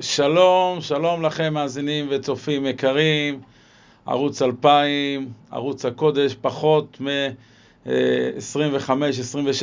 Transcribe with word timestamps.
שלום, 0.00 0.80
שלום 0.80 1.22
לכם 1.22 1.54
מאזינים 1.54 2.06
וצופים 2.10 2.66
יקרים, 2.66 3.40
ערוץ 4.06 4.42
2000, 4.42 5.28
ערוץ 5.50 5.84
הקודש, 5.84 6.36
פחות 6.40 6.98
מ-25-26 7.00 7.88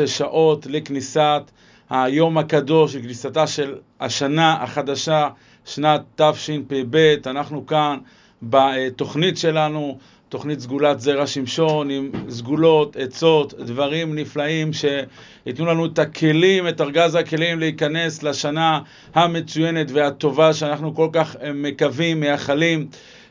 שעות 0.05 0.65
לכניסת 0.69 1.41
היום 1.89 2.37
הקדוש, 2.37 2.95
לכניסתה 2.95 3.47
של 3.47 3.75
השנה 3.99 4.63
החדשה, 4.63 5.29
שנת 5.65 6.01
תשפ"ב. 6.15 7.15
אנחנו 7.25 7.65
כאן 7.65 7.97
בתוכנית 8.43 9.37
שלנו, 9.37 9.97
תוכנית 10.33 10.59
סגולת 10.59 10.99
זרע 10.99 11.27
שמשון, 11.27 11.89
עם 11.89 12.11
סגולות, 12.29 12.95
עצות, 12.95 13.53
דברים 13.53 14.15
נפלאים 14.15 14.71
שייתנו 14.73 15.65
לנו 15.65 15.85
את 15.85 15.99
הכלים, 15.99 16.67
את 16.67 16.81
ארגז 16.81 17.15
הכלים 17.15 17.59
להיכנס 17.59 18.23
לשנה 18.23 18.79
המצוינת 19.13 19.91
והטובה 19.91 20.53
שאנחנו 20.53 20.95
כל 20.95 21.09
כך 21.13 21.35
מקווים, 21.53 22.19
מייחלים 22.19 22.87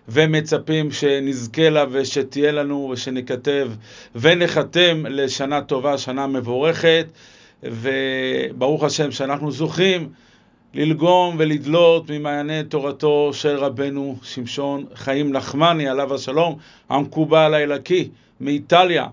ומצפים 0.08 0.91
שנזכה 0.91 1.70
לה 1.70 1.84
ושתהיה 1.91 2.52
לנו 2.52 2.91
ושנכתב 2.92 3.70
ונחתם 4.14 5.06
לשנה 5.08 5.60
טובה, 5.60 5.98
שנה 5.98 6.27
מבורכת, 6.27 7.06
וברוך 7.62 8.84
השם 8.84 9.10
שאנחנו 9.10 9.52
זוכים 9.52 10.08
ללגום 10.74 11.34
ולדלות 11.38 12.10
ממעייני 12.10 12.64
תורתו 12.64 13.30
של 13.32 13.56
רבנו 13.56 14.16
שמשון 14.22 14.84
חיים 14.94 15.32
נחמני, 15.32 15.88
עליו 15.88 16.14
השלום, 16.14 16.58
המקובל 16.88 17.54
האלוקי 17.54 18.08
מאיטליה, 18.40 19.06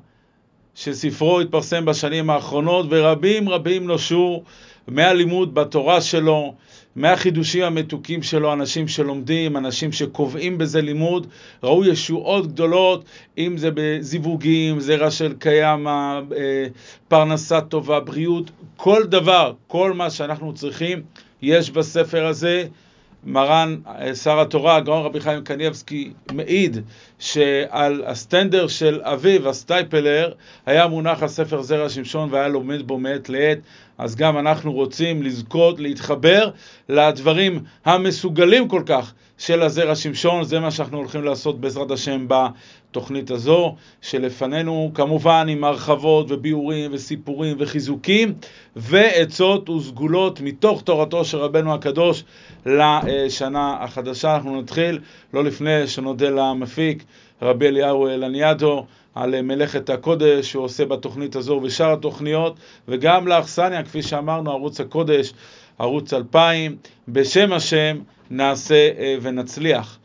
שספרו 0.75 1.39
התפרסם 1.39 1.85
בשנים 1.85 2.29
האחרונות, 2.29 2.85
ורבים 2.89 3.49
רבים 3.49 3.87
נושעו 3.87 4.43
מהלימוד 4.87 5.53
בתורה 5.53 6.01
שלו, 6.01 6.53
מהחידושים 6.95 7.63
המתוקים 7.63 8.23
שלו, 8.23 8.53
אנשים 8.53 8.87
שלומדים, 8.87 9.57
אנשים 9.57 9.91
שקובעים 9.91 10.57
בזה 10.57 10.81
לימוד, 10.81 11.27
ראו 11.63 11.85
ישועות 11.85 12.47
גדולות, 12.47 13.05
אם 13.37 13.57
זה 13.57 13.69
בזיווגים, 13.73 14.79
זרע 14.79 15.11
של 15.11 15.33
קיימא, 15.39 16.19
אה, 16.37 16.65
פרנסה 17.07 17.61
טובה, 17.61 17.99
בריאות, 17.99 18.51
כל 18.77 19.03
דבר, 19.03 19.53
כל 19.67 19.93
מה 19.93 20.09
שאנחנו 20.09 20.53
צריכים. 20.53 21.01
יש 21.41 21.71
בספר 21.71 22.25
הזה, 22.25 22.63
מרן 23.23 23.75
שר 24.23 24.39
התורה, 24.39 24.75
הגאון 24.75 25.05
רבי 25.05 25.19
חיים 25.19 25.43
קניבסקי, 25.43 26.11
מעיד 26.31 26.77
שעל 27.19 28.03
הסטנדר 28.05 28.67
של 28.67 29.01
אביו, 29.03 29.49
הסטייפלר, 29.49 30.33
היה 30.65 30.87
מונח 30.87 31.23
הספר 31.23 31.61
זרע 31.61 31.89
שמשון 31.89 32.29
והיה 32.31 32.47
לומד 32.47 32.87
בו 32.87 32.97
מעת 32.97 33.29
לעת. 33.29 33.57
אז 33.99 34.15
גם 34.15 34.37
אנחנו 34.37 34.73
רוצים 34.73 35.23
לזכות, 35.23 35.79
להתחבר 35.79 36.49
לדברים 36.89 37.59
המסוגלים 37.85 38.67
כל 38.67 38.83
כך 38.85 39.13
של 39.37 39.61
הזרע 39.61 39.95
שמשון. 39.95 40.43
זה 40.43 40.59
מה 40.59 40.71
שאנחנו 40.71 40.97
הולכים 40.97 41.23
לעשות 41.23 41.61
בעזרת 41.61 41.91
השם 41.91 42.25
בתוכנית 42.27 43.31
הזו, 43.31 43.75
שלפנינו 44.01 44.91
כמובן 44.93 45.47
עם 45.49 45.63
הרחבות 45.63 46.31
וביאורים 46.31 46.91
וסיפורים 46.93 47.55
וחיזוקים 47.59 48.33
ועצות 48.75 49.69
וסגולות 49.69 50.41
מתוך 50.41 50.81
תורתו 50.81 51.25
של 51.25 51.37
רבנו 51.37 51.73
הקדוש 51.73 52.23
לשנה 52.65 53.77
החדשה. 53.79 54.35
אנחנו 54.35 54.61
נתחיל, 54.61 54.99
לא 55.33 55.43
לפני 55.43 55.87
שנודה 55.87 56.29
למפיק, 56.29 57.03
רבי 57.41 57.67
אליהו 57.67 58.07
לניאדו, 58.07 58.85
על 59.19 59.41
מלאכת 59.41 59.89
הקודש 59.89 60.51
שהוא 60.51 60.63
עושה 60.63 60.85
בתוכנית 60.85 61.35
הזו 61.35 61.53
ובשאר 61.53 61.93
התוכניות, 61.93 62.55
וגם 62.87 63.27
לאכסניה, 63.27 63.83
כפי 63.83 64.01
שאמרנו, 64.01 64.51
ערוץ 64.51 64.79
הקודש, 64.79 65.33
ערוץ 65.79 66.13
2000, 66.13 66.75
בשם 67.07 67.53
השם 67.53 67.97
נעשה 68.29 68.89
ונצליח. 69.21 69.97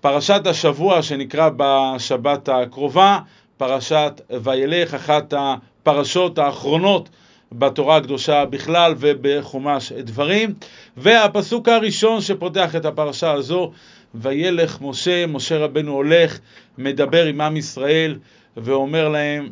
פרשת 0.00 0.46
השבוע 0.46 1.02
שנקרא 1.02 1.50
בשבת 1.56 2.48
הקרובה, 2.48 3.18
פרשת 3.56 4.20
וילך, 4.42 4.94
אחת 4.94 5.34
הפרשות 5.36 6.38
האחרונות 6.38 7.08
בתורה 7.52 7.96
הקדושה 7.96 8.44
בכלל 8.44 8.94
ובחומש 8.98 9.92
דברים. 9.92 10.54
והפסוק 10.96 11.68
הראשון 11.68 12.20
שפותח 12.20 12.76
את 12.76 12.84
הפרשה 12.84 13.32
הזו, 13.32 13.72
וילך 14.14 14.78
משה, 14.80 15.26
משה 15.26 15.58
רבנו 15.58 15.92
הולך, 15.92 16.38
מדבר 16.78 17.24
עם 17.24 17.40
עם 17.40 17.56
ישראל 17.56 18.16
ואומר 18.56 19.08
להם 19.08 19.48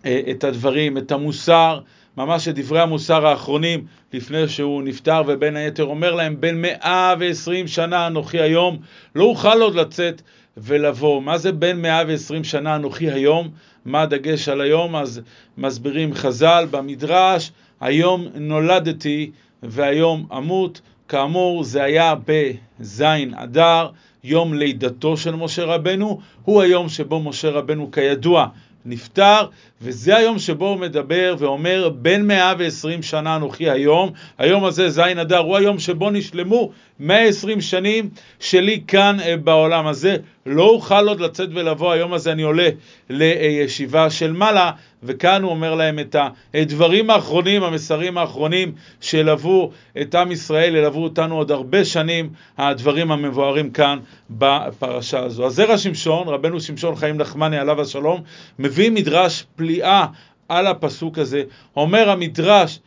את 0.00 0.44
הדברים, 0.44 0.98
את 0.98 1.12
המוסר, 1.12 1.80
ממש 2.16 2.48
את 2.48 2.54
דברי 2.54 2.80
המוסר 2.80 3.26
האחרונים 3.26 3.86
לפני 4.12 4.48
שהוא 4.48 4.82
נפטר, 4.82 5.22
ובין 5.26 5.56
היתר 5.56 5.84
אומר 5.84 6.14
להם, 6.14 6.40
בין 6.40 6.62
120 6.62 7.68
שנה 7.68 8.06
אנוכי 8.06 8.40
היום, 8.40 8.78
לא 9.14 9.24
אוכל 9.24 9.62
עוד 9.62 9.74
לצאת 9.74 10.22
ולבוא. 10.56 11.22
מה 11.22 11.38
זה 11.38 11.52
בין 11.52 11.82
120 11.82 12.44
שנה 12.44 12.76
אנוכי 12.76 13.10
היום? 13.10 13.48
מה 13.84 14.02
הדגש 14.02 14.48
על 14.48 14.60
היום? 14.60 14.96
אז 14.96 15.20
מסבירים 15.58 16.14
חז"ל 16.14 16.66
במדרש, 16.70 17.52
היום 17.80 18.26
נולדתי 18.34 19.30
והיום 19.62 20.26
אמות. 20.36 20.80
כאמור, 21.08 21.64
זה 21.64 21.82
היה 21.82 22.14
בזין 22.26 23.34
אדר, 23.34 23.88
יום 24.24 24.54
לידתו 24.54 25.16
של 25.16 25.34
משה 25.34 25.64
רבנו, 25.64 26.20
הוא 26.44 26.62
היום 26.62 26.88
שבו 26.88 27.20
משה 27.20 27.50
רבנו 27.50 27.90
כידוע 27.90 28.46
נפטר, 28.86 29.46
וזה 29.82 30.16
היום 30.16 30.38
שבו 30.38 30.68
הוא 30.68 30.76
מדבר 30.80 31.34
ואומר, 31.38 31.88
בין 31.88 32.26
120 32.26 33.02
שנה 33.02 33.36
אנוכי 33.36 33.70
היום, 33.70 34.10
היום 34.38 34.64
הזה, 34.64 34.90
זין 34.90 35.18
אדר, 35.18 35.38
הוא 35.38 35.56
היום 35.56 35.78
שבו 35.78 36.10
נשלמו 36.10 36.70
120 37.00 37.60
שנים 37.60 38.08
שלי 38.40 38.82
כאן 38.86 39.16
בעולם 39.44 39.86
הזה. 39.86 40.16
לא 40.46 40.62
אוכל 40.62 41.08
עוד 41.08 41.20
לצאת 41.20 41.48
ולבוא, 41.54 41.92
היום 41.92 42.12
הזה 42.12 42.32
אני 42.32 42.42
עולה 42.42 42.68
לישיבה 43.10 44.10
של 44.10 44.32
מעלה, 44.32 44.70
וכאן 45.02 45.42
הוא 45.42 45.50
אומר 45.50 45.74
להם 45.74 45.98
את 45.98 46.16
הדברים 46.54 47.10
האחרונים, 47.10 47.62
המסרים 47.62 48.18
האחרונים 48.18 48.72
שילוו 49.00 49.70
את 50.00 50.14
עם 50.14 50.32
ישראל, 50.32 50.76
ילוו 50.76 51.02
אותנו 51.02 51.36
עוד 51.36 51.50
הרבה 51.50 51.84
שנים, 51.84 52.30
הדברים 52.58 53.12
המבוארים 53.12 53.70
כאן 53.70 53.98
בפרשה 54.30 55.20
הזו. 55.20 55.46
אז 55.46 55.54
זרע 55.54 55.78
שמשון, 55.78 56.28
רבנו 56.28 56.60
שמשון 56.60 56.96
חיים 56.96 57.16
נחמני 57.16 57.58
עליו 57.58 57.80
השלום, 57.80 58.22
מביא 58.58 58.90
מדרש 58.90 59.44
פליאה 59.56 60.06
על 60.48 60.66
הפסוק 60.66 61.18
הזה. 61.18 61.42
אומר 61.76 62.10
המדרש, 62.10 62.78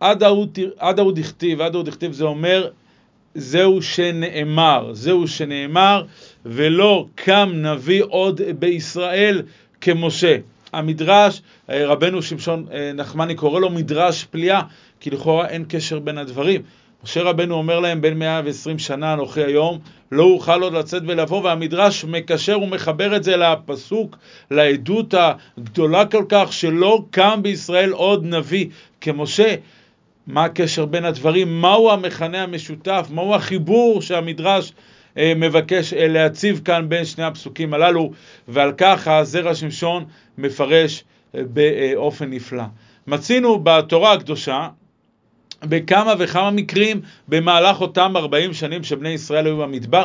עד 0.00 0.22
ההוא 0.22 1.12
דכתיב, 1.14 1.60
עד 1.60 1.74
ההוא 1.74 1.84
דכתיב 1.84 2.12
זה 2.12 2.24
אומר, 2.24 2.68
זהו 3.34 3.82
שנאמר, 3.82 4.90
זהו 4.92 5.28
שנאמר, 5.28 6.02
ולא 6.46 7.06
קם 7.14 7.50
נביא 7.54 8.02
עוד 8.08 8.40
בישראל 8.58 9.42
כמשה. 9.80 10.36
המדרש, 10.72 11.42
רבנו 11.68 12.22
שמשון 12.22 12.66
נחמני 12.94 13.34
קורא 13.34 13.60
לו 13.60 13.70
מדרש 13.70 14.24
פליאה, 14.24 14.62
כי 15.00 15.10
לכאורה 15.10 15.48
אין 15.48 15.64
קשר 15.68 15.98
בין 15.98 16.18
הדברים. 16.18 16.62
משה 17.04 17.22
רבנו 17.22 17.54
אומר 17.54 17.80
להם, 17.80 18.00
בין 18.00 18.18
120 18.18 18.78
שנה 18.78 19.12
אנוכי 19.12 19.42
היום, 19.42 19.78
לא 20.12 20.22
אוכל 20.22 20.62
עוד 20.62 20.72
לצאת 20.72 21.02
ולבוא, 21.06 21.42
והמדרש 21.42 22.04
מקשר 22.04 22.60
ומחבר 22.60 23.16
את 23.16 23.24
זה 23.24 23.36
לפסוק, 23.36 24.16
לעדות 24.50 25.14
הגדולה 25.58 26.06
כל 26.06 26.24
כך, 26.28 26.52
שלא 26.52 27.04
קם 27.10 27.40
בישראל 27.42 27.90
עוד 27.90 28.24
נביא 28.24 28.66
כמשה. 29.00 29.54
מה 30.28 30.44
הקשר 30.44 30.84
בין 30.86 31.04
הדברים? 31.04 31.60
מהו 31.60 31.90
המכנה 31.90 32.42
המשותף? 32.42 33.08
מהו 33.10 33.34
החיבור 33.34 34.02
שהמדרש 34.02 34.72
מבקש 35.16 35.92
להציב 35.96 36.60
כאן 36.64 36.88
בין 36.88 37.04
שני 37.04 37.24
הפסוקים 37.24 37.74
הללו? 37.74 38.10
ועל 38.48 38.72
כך 38.78 39.08
הזרע 39.08 39.54
שמשון 39.54 40.04
מפרש 40.38 41.04
באופן 41.34 42.30
נפלא. 42.30 42.64
מצינו 43.06 43.60
בתורה 43.62 44.12
הקדושה, 44.12 44.68
בכמה 45.62 46.14
וכמה 46.18 46.50
מקרים 46.50 47.00
במהלך 47.28 47.80
אותם 47.80 48.12
40 48.16 48.52
שנים 48.52 48.84
שבני 48.84 49.08
ישראל 49.08 49.46
היו 49.46 49.56
במדבר, 49.56 50.04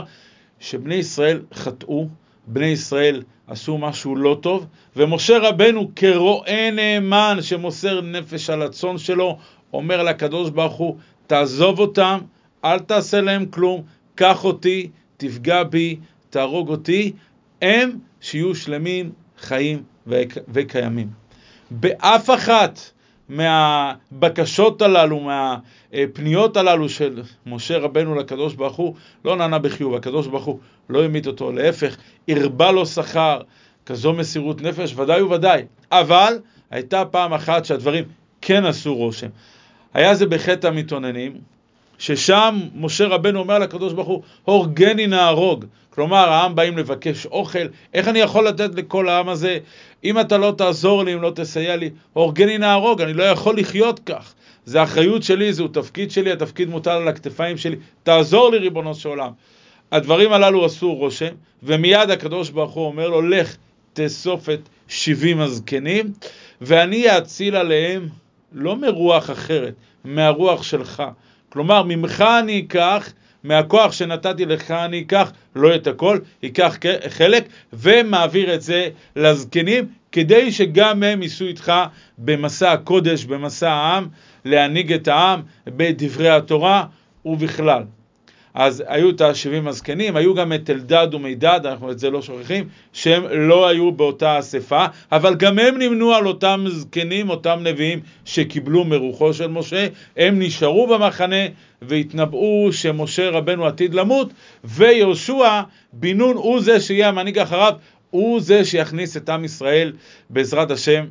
שבני 0.60 0.96
ישראל 0.96 1.42
חטאו, 1.54 2.08
בני 2.48 2.66
ישראל 2.66 3.24
עשו 3.48 3.78
משהו 3.78 4.16
לא 4.16 4.38
טוב, 4.42 4.66
ומשה 4.96 5.38
רבנו 5.38 5.92
כרועה 5.96 6.72
נאמן 6.72 7.38
שמוסר 7.42 8.02
נפש 8.02 8.50
על 8.50 8.62
הצאן 8.62 8.98
שלו, 8.98 9.38
אומר 9.74 10.04
לקדוש 10.04 10.50
ברוך 10.50 10.76
הוא, 10.76 10.98
תעזוב 11.28 11.80
אותם, 11.80 12.20
אל 12.66 12.80
תעשה 12.80 13.22
להם 13.22 13.46
כלום, 13.46 13.82
קח 14.16 14.44
אותי, 14.44 14.90
תפגע 15.18 15.64
בי, 15.64 16.00
תהרוג 16.30 16.70
אותי, 16.70 17.14
הם 17.62 17.92
שיהיו 18.22 18.56
שלמים, 18.56 19.12
חיים 19.40 19.84
וקיימים. 20.48 21.08
באף 21.72 22.30
אחת 22.30 22.80
מהבקשות 23.30 24.82
הללו, 24.82 25.20
מהפניות 25.20 26.58
הללו 26.58 26.90
של 26.90 27.22
משה 27.46 27.78
רבנו 27.78 28.16
לקדוש 28.16 28.54
ברוך 28.54 28.76
הוא, 28.76 28.96
לא 29.26 29.36
נענה 29.36 29.60
בחיוב, 29.60 29.96
הקדוש 29.96 30.28
ברוך 30.28 30.46
הוא 30.46 30.60
לא 30.90 31.04
המית 31.04 31.28
אותו, 31.28 31.52
להפך, 31.52 31.98
הרבה 32.28 32.72
לו 32.72 32.86
שכר, 32.86 33.42
כזו 33.86 34.14
מסירות 34.14 34.62
נפש, 34.62 34.94
ודאי 34.98 35.22
וודאי. 35.22 35.66
אבל 35.92 36.40
הייתה 36.72 37.06
פעם 37.06 37.34
אחת 37.34 37.66
שהדברים 37.66 38.04
כן 38.42 38.66
עשו 38.66 38.96
רושם. 38.96 39.28
היה 39.94 40.16
זה 40.16 40.26
בחטא 40.26 40.68
המתאוננים, 40.68 41.34
ששם 41.98 42.60
משה 42.76 43.08
רבנו 43.08 43.40
אומר 43.40 43.60
לקדוש 43.60 43.94
ברוך 43.94 44.08
הוא, 44.08 44.22
הורגני 44.44 45.08
נהרוג. 45.08 45.66
כלומר, 45.90 46.30
העם 46.30 46.56
באים 46.56 46.78
לבקש 46.78 47.26
אוכל, 47.26 47.68
איך 47.94 48.08
אני 48.08 48.20
יכול 48.20 48.48
לתת 48.48 48.76
לכל 48.76 49.10
העם 49.10 49.30
הזה? 49.30 49.58
אם 50.04 50.20
אתה 50.20 50.38
לא 50.38 50.54
תעזור 50.58 51.04
לי, 51.04 51.14
אם 51.14 51.22
לא 51.22 51.32
תסייע 51.36 51.76
לי, 51.76 51.90
הורגני 52.14 52.58
נהרוג, 52.58 53.02
אני 53.02 53.14
לא 53.14 53.24
יכול 53.24 53.58
לחיות 53.58 54.00
כך. 54.00 54.34
זה 54.66 54.84
אחריות 54.84 55.24
שלי, 55.24 55.54
זהו 55.54 55.68
תפקיד 55.68 56.12
שלי, 56.12 56.32
התפקיד 56.32 56.70
מוטל 56.70 56.92
על 56.92 57.08
הכתפיים 57.08 57.58
שלי, 57.58 57.76
תעזור 58.04 58.52
לי 58.52 58.58
ריבונו 58.58 58.96
של 58.96 59.10
עולם. 59.10 59.32
הדברים 59.92 60.34
הללו 60.34 60.66
עשו 60.66 60.94
רושם, 60.94 61.34
ומיד 61.64 62.10
הקדוש 62.10 62.50
ברוך 62.50 62.72
הוא 62.72 62.86
אומר 62.86 63.10
לו, 63.10 63.22
לך 63.22 63.56
תאסוף 63.94 64.50
את 64.50 64.70
שבעים 64.88 65.40
הזקנים, 65.40 66.14
ואני 66.62 67.18
אציל 67.18 67.56
עליהם 67.56 68.08
לא 68.54 68.76
מרוח 68.76 69.30
אחרת, 69.30 69.74
מהרוח 70.04 70.64
שלך. 70.64 71.04
כלומר, 71.50 71.84
ממך 71.84 72.24
אני 72.40 72.60
אקח, 72.60 73.14
מהכוח 73.44 73.92
שנתתי 73.92 74.46
לך 74.46 74.72
אני 74.72 75.02
אקח, 75.02 75.32
לא 75.56 75.76
את 75.76 75.88
הכל, 75.88 76.20
אקח 76.46 76.76
חלק, 77.10 77.48
ומעביר 77.74 78.54
את 78.54 78.62
זה 78.62 78.90
לזקנים, 79.16 79.88
כדי 80.12 80.52
שגם 80.52 81.04
הם 81.04 81.22
ייסעו 81.22 81.48
איתך 81.48 81.74
במסע 82.18 82.72
הקודש, 82.72 83.26
במסע 83.26 83.72
העם, 83.72 84.08
להנהיג 84.46 84.94
את 84.94 85.08
העם 85.08 85.42
בדברי 85.68 86.30
התורה 86.30 86.86
ובכלל. 87.26 87.84
אז 88.54 88.84
היו 88.88 89.10
את 89.10 89.22
השבעים 89.22 89.68
הזקנים, 89.68 90.16
היו 90.16 90.34
גם 90.34 90.54
את 90.54 90.70
אלדד 90.70 91.08
ומידד, 91.14 91.60
אנחנו 91.66 91.92
את 91.92 92.00
זה 92.00 92.10
לא 92.10 92.22
שוכחים, 92.22 92.68
שהם 92.94 93.24
לא 93.32 93.68
היו 93.68 93.92
באותה 93.92 94.40
אספה, 94.40 94.86
אבל 95.12 95.36
גם 95.36 95.60
הם 95.60 95.78
נמנו 95.78 96.14
על 96.14 96.28
אותם 96.28 96.66
זקנים, 96.68 97.30
אותם 97.30 97.60
נביאים 97.64 98.00
שקיבלו 98.26 98.84
מרוחו 98.84 99.34
של 99.34 99.48
משה, 99.48 99.88
הם 100.18 100.40
נשארו 100.40 100.88
במחנה 100.88 101.46
והתנבאו 101.82 102.70
שמשה 102.72 103.30
רבנו 103.30 103.66
עתיד 103.66 103.94
למות, 103.94 104.34
ויהושע 104.64 105.62
בן 105.94 106.18
נון 106.18 106.36
הוא 106.36 106.62
זה 106.62 106.80
שיהיה 106.80 107.10
המנהיג 107.10 107.40
אחריו, 107.40 107.74
הוא 108.10 108.42
זה 108.42 108.66
שיכניס 108.66 109.18
את 109.18 109.30
עם 109.30 109.46
ישראל 109.46 109.94
בעזרת 110.30 110.72
השם 110.72 111.06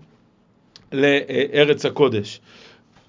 לארץ 0.93 1.87
הקודש. 1.87 2.41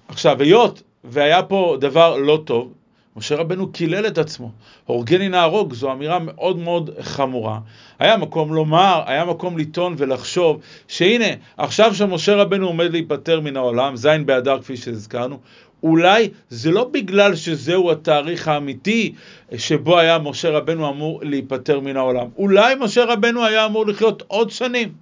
עכשיו, 0.08 0.42
היות 0.42 0.82
והיה 1.04 1.42
פה 1.42 1.76
דבר 1.80 2.16
לא 2.16 2.42
טוב, 2.44 2.72
משה 3.16 3.36
רבנו 3.36 3.72
קילל 3.72 4.06
את 4.06 4.18
עצמו. 4.18 4.50
הורגני 4.84 5.28
נהרוג, 5.28 5.74
זו 5.74 5.92
אמירה 5.92 6.18
מאוד 6.18 6.58
מאוד 6.58 6.90
חמורה. 7.00 7.58
היה 7.98 8.16
מקום 8.16 8.54
לומר, 8.54 9.02
היה 9.06 9.24
מקום 9.24 9.58
לטעון 9.58 9.94
ולחשוב 9.98 10.60
שהנה, 10.88 11.24
עכשיו 11.56 11.94
שמשה 11.94 12.34
רבנו 12.34 12.66
עומד 12.66 12.92
להיפטר 12.92 13.40
מן 13.40 13.56
העולם, 13.56 13.96
ז' 13.96 14.08
באדר 14.26 14.60
כפי 14.60 14.76
שהזכרנו, 14.76 15.38
אולי 15.82 16.28
זה 16.48 16.70
לא 16.70 16.88
בגלל 16.92 17.34
שזהו 17.34 17.90
התאריך 17.90 18.48
האמיתי 18.48 19.12
שבו 19.56 19.98
היה 19.98 20.18
משה 20.18 20.50
רבנו 20.50 20.88
אמור 20.88 21.20
להיפטר 21.22 21.80
מן 21.80 21.96
העולם. 21.96 22.26
אולי 22.36 22.74
משה 22.80 23.04
רבנו 23.04 23.44
היה 23.44 23.66
אמור 23.66 23.86
לחיות 23.86 24.22
עוד 24.26 24.50
שנים. 24.50 24.92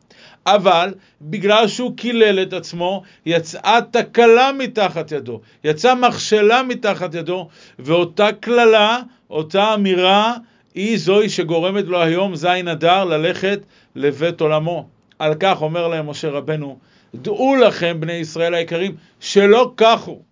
אבל 0.47 0.94
בגלל 1.23 1.69
שהוא 1.69 1.97
קילל 1.97 2.43
את 2.43 2.53
עצמו, 2.53 3.03
יצאה 3.27 3.79
תקלה 3.91 4.50
מתחת 4.59 5.12
ידו, 5.12 5.41
יצאה 5.65 5.94
מכשלה 5.94 6.62
מתחת 6.62 7.15
ידו, 7.15 7.49
ואותה 7.79 8.29
קללה, 8.41 9.00
אותה 9.31 9.75
אמירה, 9.75 10.35
היא 10.75 10.99
זוהי 10.99 11.29
שגורמת 11.29 11.85
לו 11.85 12.03
היום 12.03 12.37
זין 12.37 12.69
אדר 12.69 13.05
ללכת 13.05 13.61
לבית 13.94 14.41
עולמו. 14.41 14.87
על 15.19 15.35
כך 15.41 15.62
אומר 15.62 15.89
להם 15.89 16.11
משה 16.11 16.29
רבנו, 16.31 16.79
דעו 17.15 17.56
לכם, 17.56 17.97
בני 18.00 18.12
ישראל 18.12 18.55
היקרים, 18.55 18.97
שלא 19.21 19.73
כך 19.77 20.00
הוא, 20.00 20.23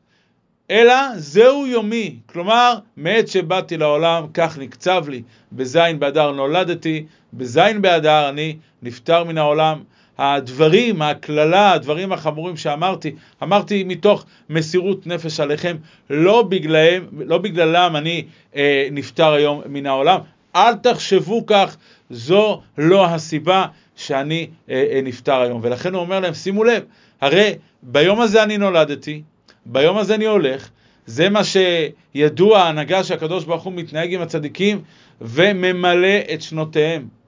אלא 0.70 0.94
זהו 1.16 1.66
יומי. 1.66 2.16
כלומר, 2.26 2.74
מעת 2.96 3.28
שבאתי 3.28 3.76
לעולם, 3.76 4.26
כך 4.34 4.58
נקצב 4.58 5.08
לי. 5.08 5.22
בזין 5.52 5.98
באדר 5.98 6.30
נולדתי, 6.30 7.06
בזין 7.32 7.82
באדר 7.82 8.28
אני 8.28 8.56
נפטר 8.82 9.24
מן 9.24 9.38
העולם. 9.38 9.82
הדברים, 10.20 11.02
הקללה, 11.02 11.72
הדברים 11.72 12.12
החמורים 12.12 12.56
שאמרתי, 12.56 13.14
אמרתי 13.42 13.84
מתוך 13.84 14.24
מסירות 14.50 15.06
נפש 15.06 15.40
עליכם, 15.40 15.76
לא, 16.10 16.42
בגללם, 16.42 17.04
לא 17.12 17.38
בגללם 17.38 17.96
אני 17.96 18.24
אה, 18.56 18.88
נפטר 18.92 19.32
היום 19.32 19.62
מן 19.66 19.86
העולם. 19.86 20.20
אל 20.56 20.74
תחשבו 20.74 21.46
כך, 21.46 21.76
זו 22.10 22.60
לא 22.78 23.06
הסיבה 23.06 23.66
שאני 23.96 24.46
אה, 24.70 24.84
אה, 24.92 25.00
נפטר 25.02 25.40
היום. 25.40 25.60
ולכן 25.64 25.94
הוא 25.94 26.00
אומר 26.00 26.20
להם, 26.20 26.34
שימו 26.34 26.64
לב, 26.64 26.82
הרי 27.20 27.54
ביום 27.82 28.20
הזה 28.20 28.42
אני 28.42 28.58
נולדתי, 28.58 29.22
ביום 29.66 29.98
הזה 29.98 30.14
אני 30.14 30.26
הולך, 30.26 30.68
זה 31.06 31.28
מה 31.28 31.40
שידוע 31.44 32.58
ההנהגה 32.58 33.04
שהקדוש 33.04 33.44
ברוך 33.44 33.62
הוא 33.62 33.72
מתנהג 33.72 34.14
עם 34.14 34.20
הצדיקים 34.20 34.82
וממלא 35.20 36.18
את 36.34 36.42
שנותיהם. 36.42 37.19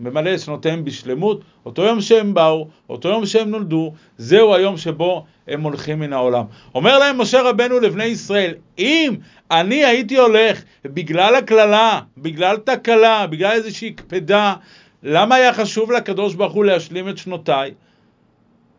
ממלא 0.00 0.34
את 0.34 0.40
שנותיהם 0.40 0.84
בשלמות, 0.84 1.40
אותו 1.66 1.82
יום 1.82 2.00
שהם 2.00 2.34
באו, 2.34 2.68
אותו 2.88 3.08
יום 3.08 3.26
שהם 3.26 3.50
נולדו, 3.50 3.92
זהו 4.18 4.54
היום 4.54 4.76
שבו 4.76 5.24
הם 5.48 5.62
הולכים 5.62 6.00
מן 6.00 6.12
העולם. 6.12 6.44
אומר 6.74 6.98
להם 6.98 7.20
משה 7.20 7.42
רבנו 7.42 7.80
לבני 7.80 8.04
ישראל, 8.04 8.54
אם 8.78 9.14
אני 9.50 9.84
הייתי 9.84 10.18
הולך 10.18 10.62
בגלל 10.84 11.34
הקללה, 11.34 12.00
בגלל 12.18 12.56
תקלה, 12.56 13.26
בגלל 13.26 13.52
איזושהי 13.52 13.92
קפדה, 13.92 14.54
למה 15.02 15.34
היה 15.34 15.52
חשוב 15.52 15.92
לקדוש 15.92 16.34
ברוך 16.34 16.52
הוא 16.52 16.64
להשלים 16.64 17.08
את 17.08 17.18
שנותיי? 17.18 17.70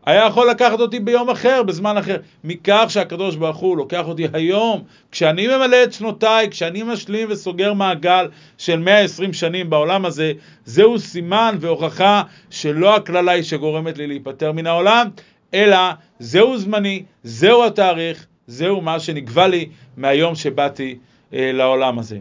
היה 0.06 0.26
יכול 0.26 0.50
לקחת 0.50 0.80
אותי 0.80 1.00
ביום 1.00 1.30
אחר, 1.30 1.62
בזמן 1.62 1.96
אחר. 1.96 2.16
מכך 2.44 2.84
שהקדוש 2.88 3.36
ברוך 3.36 3.56
הוא 3.56 3.76
לוקח 3.76 4.08
אותי 4.08 4.26
היום, 4.32 4.82
כשאני 5.12 5.46
ממלא 5.46 5.84
את 5.84 5.92
שנותיי, 5.92 6.50
כשאני 6.50 6.82
משלים 6.82 7.28
וסוגר 7.30 7.72
מעגל 7.72 8.28
של 8.58 8.78
120 8.78 9.32
שנים 9.32 9.70
בעולם 9.70 10.04
הזה, 10.04 10.32
זהו 10.64 10.98
סימן 10.98 11.56
והוכחה 11.60 12.22
שלא 12.50 12.96
הקללה 12.96 13.32
היא 13.32 13.42
שגורמת 13.42 13.98
לי 13.98 14.06
להיפטר 14.06 14.52
מן 14.52 14.66
העולם, 14.66 15.08
אלא 15.54 15.78
זהו 16.18 16.58
זמני, 16.58 17.02
זהו 17.22 17.64
התאריך, 17.64 18.26
זהו 18.46 18.80
מה 18.80 19.00
שנקבע 19.00 19.48
לי 19.48 19.68
מהיום 19.96 20.34
שבאתי 20.34 20.98
אה, 21.34 21.50
לעולם 21.52 21.98
הזה. 21.98 22.18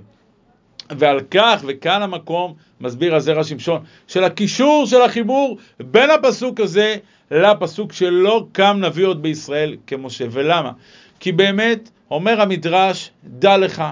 ועל 0.98 1.19
כך, 1.31 1.63
וכאן 1.68 2.01
המקום, 2.01 2.54
מסביר 2.81 3.16
הזרע 3.16 3.44
שמשון, 3.44 3.84
של 4.07 4.24
הקישור, 4.24 4.86
של 4.86 5.01
החיבור 5.01 5.57
בין 5.80 6.10
הפסוק 6.10 6.60
הזה 6.60 6.95
לפסוק 7.31 7.94
שלא 7.94 8.45
קם 8.51 8.78
נביא 8.81 9.06
עוד 9.06 9.22
בישראל 9.22 9.75
כמשה. 9.88 10.25
ולמה? 10.31 10.72
כי 11.19 11.31
באמת, 11.31 11.89
אומר 12.12 12.42
המדרש, 12.42 13.12
דע 13.24 13.57
לך, 13.57 13.83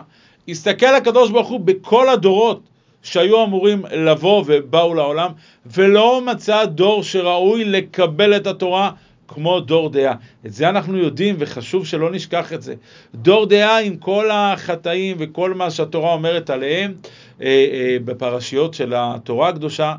הסתכל 0.50 0.96
הקדוש 0.96 1.32
ברוך 1.32 1.48
הוא 1.48 1.60
בכל 1.60 2.10
הדורות 2.10 2.62
שהיו 3.02 3.44
אמורים 3.44 3.86
לבוא 3.92 4.44
ובאו 4.48 4.94
לעולם, 4.94 5.32
ולא 5.66 6.22
מצא 6.26 6.66
דור 6.66 7.04
שראוי 7.04 7.66
לקבל 7.66 8.36
את 8.36 8.48
התורה 8.48 8.92
כמו 9.28 9.60
דור 9.60 9.90
דעה. 9.90 10.14
את 10.46 10.54
זה 10.54 10.70
אנחנו 10.70 10.98
יודעים 10.98 11.36
וחשוב 11.40 11.86
שלא 11.86 12.12
נשכח 12.12 12.54
את 12.54 12.62
זה. 12.62 12.76
דור 13.16 13.46
דעה 13.46 13.80
עם 13.80 13.98
כל 13.98 14.32
החטאים 14.32 15.18
וכל 15.20 15.54
מה 15.54 15.72
שהתורה 15.72 16.14
אומרת 16.14 16.50
עליהם 16.50 16.94
אה, 17.42 17.48
אה, 17.48 17.98
בפרשיות 18.06 18.74
של 18.74 18.94
התורה 18.96 19.50
הקדושה, 19.50 19.96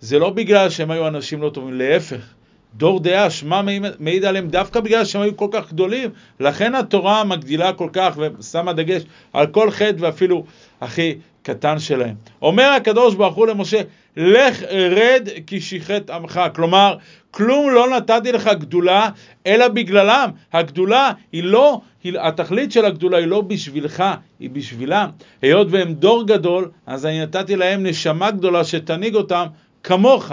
זה 0.00 0.18
לא 0.18 0.30
בגלל 0.30 0.70
שהם 0.70 0.90
היו 0.90 1.06
אנשים 1.08 1.42
לא 1.42 1.50
טובים, 1.50 1.78
להפך. 1.78 2.35
דור 2.76 3.00
דעה, 3.00 3.30
שמה 3.30 3.62
מעיד 3.98 4.24
עליהם 4.24 4.48
דווקא 4.48 4.80
בגלל 4.80 5.04
שהם 5.04 5.22
היו 5.22 5.36
כל 5.36 5.48
כך 5.52 5.72
גדולים. 5.72 6.10
לכן 6.40 6.74
התורה 6.74 7.24
מגדילה 7.24 7.72
כל 7.72 7.88
כך 7.92 8.18
ושמה 8.18 8.72
דגש 8.72 9.02
על 9.32 9.46
כל 9.46 9.70
חטא 9.70 9.96
ואפילו 9.98 10.44
הכי 10.80 11.14
קטן 11.42 11.78
שלהם. 11.78 12.14
אומר 12.42 12.64
הקדוש 12.64 13.14
ברוך 13.14 13.34
הוא 13.34 13.46
למשה, 13.46 13.80
לך 14.16 14.62
רד 14.62 15.28
כי 15.46 15.60
שיחת 15.60 16.10
עמך. 16.10 16.40
כלומר, 16.54 16.96
כלום 17.30 17.70
לא 17.70 17.96
נתתי 17.96 18.32
לך 18.32 18.50
גדולה, 18.58 19.10
אלא 19.46 19.68
בגללם. 19.68 20.30
הגדולה 20.52 21.12
היא 21.32 21.44
לא, 21.44 21.80
התכלית 22.04 22.72
של 22.72 22.84
הגדולה 22.84 23.18
היא 23.18 23.26
לא 23.26 23.40
בשבילך, 23.40 24.04
היא 24.40 24.50
בשבילם. 24.50 25.08
היות 25.42 25.66
והם 25.70 25.94
דור 25.94 26.26
גדול, 26.26 26.70
אז 26.86 27.06
אני 27.06 27.22
נתתי 27.22 27.56
להם 27.56 27.86
נשמה 27.86 28.30
גדולה 28.30 28.64
שתנהיג 28.64 29.14
אותם 29.14 29.46
כמוך. 29.82 30.32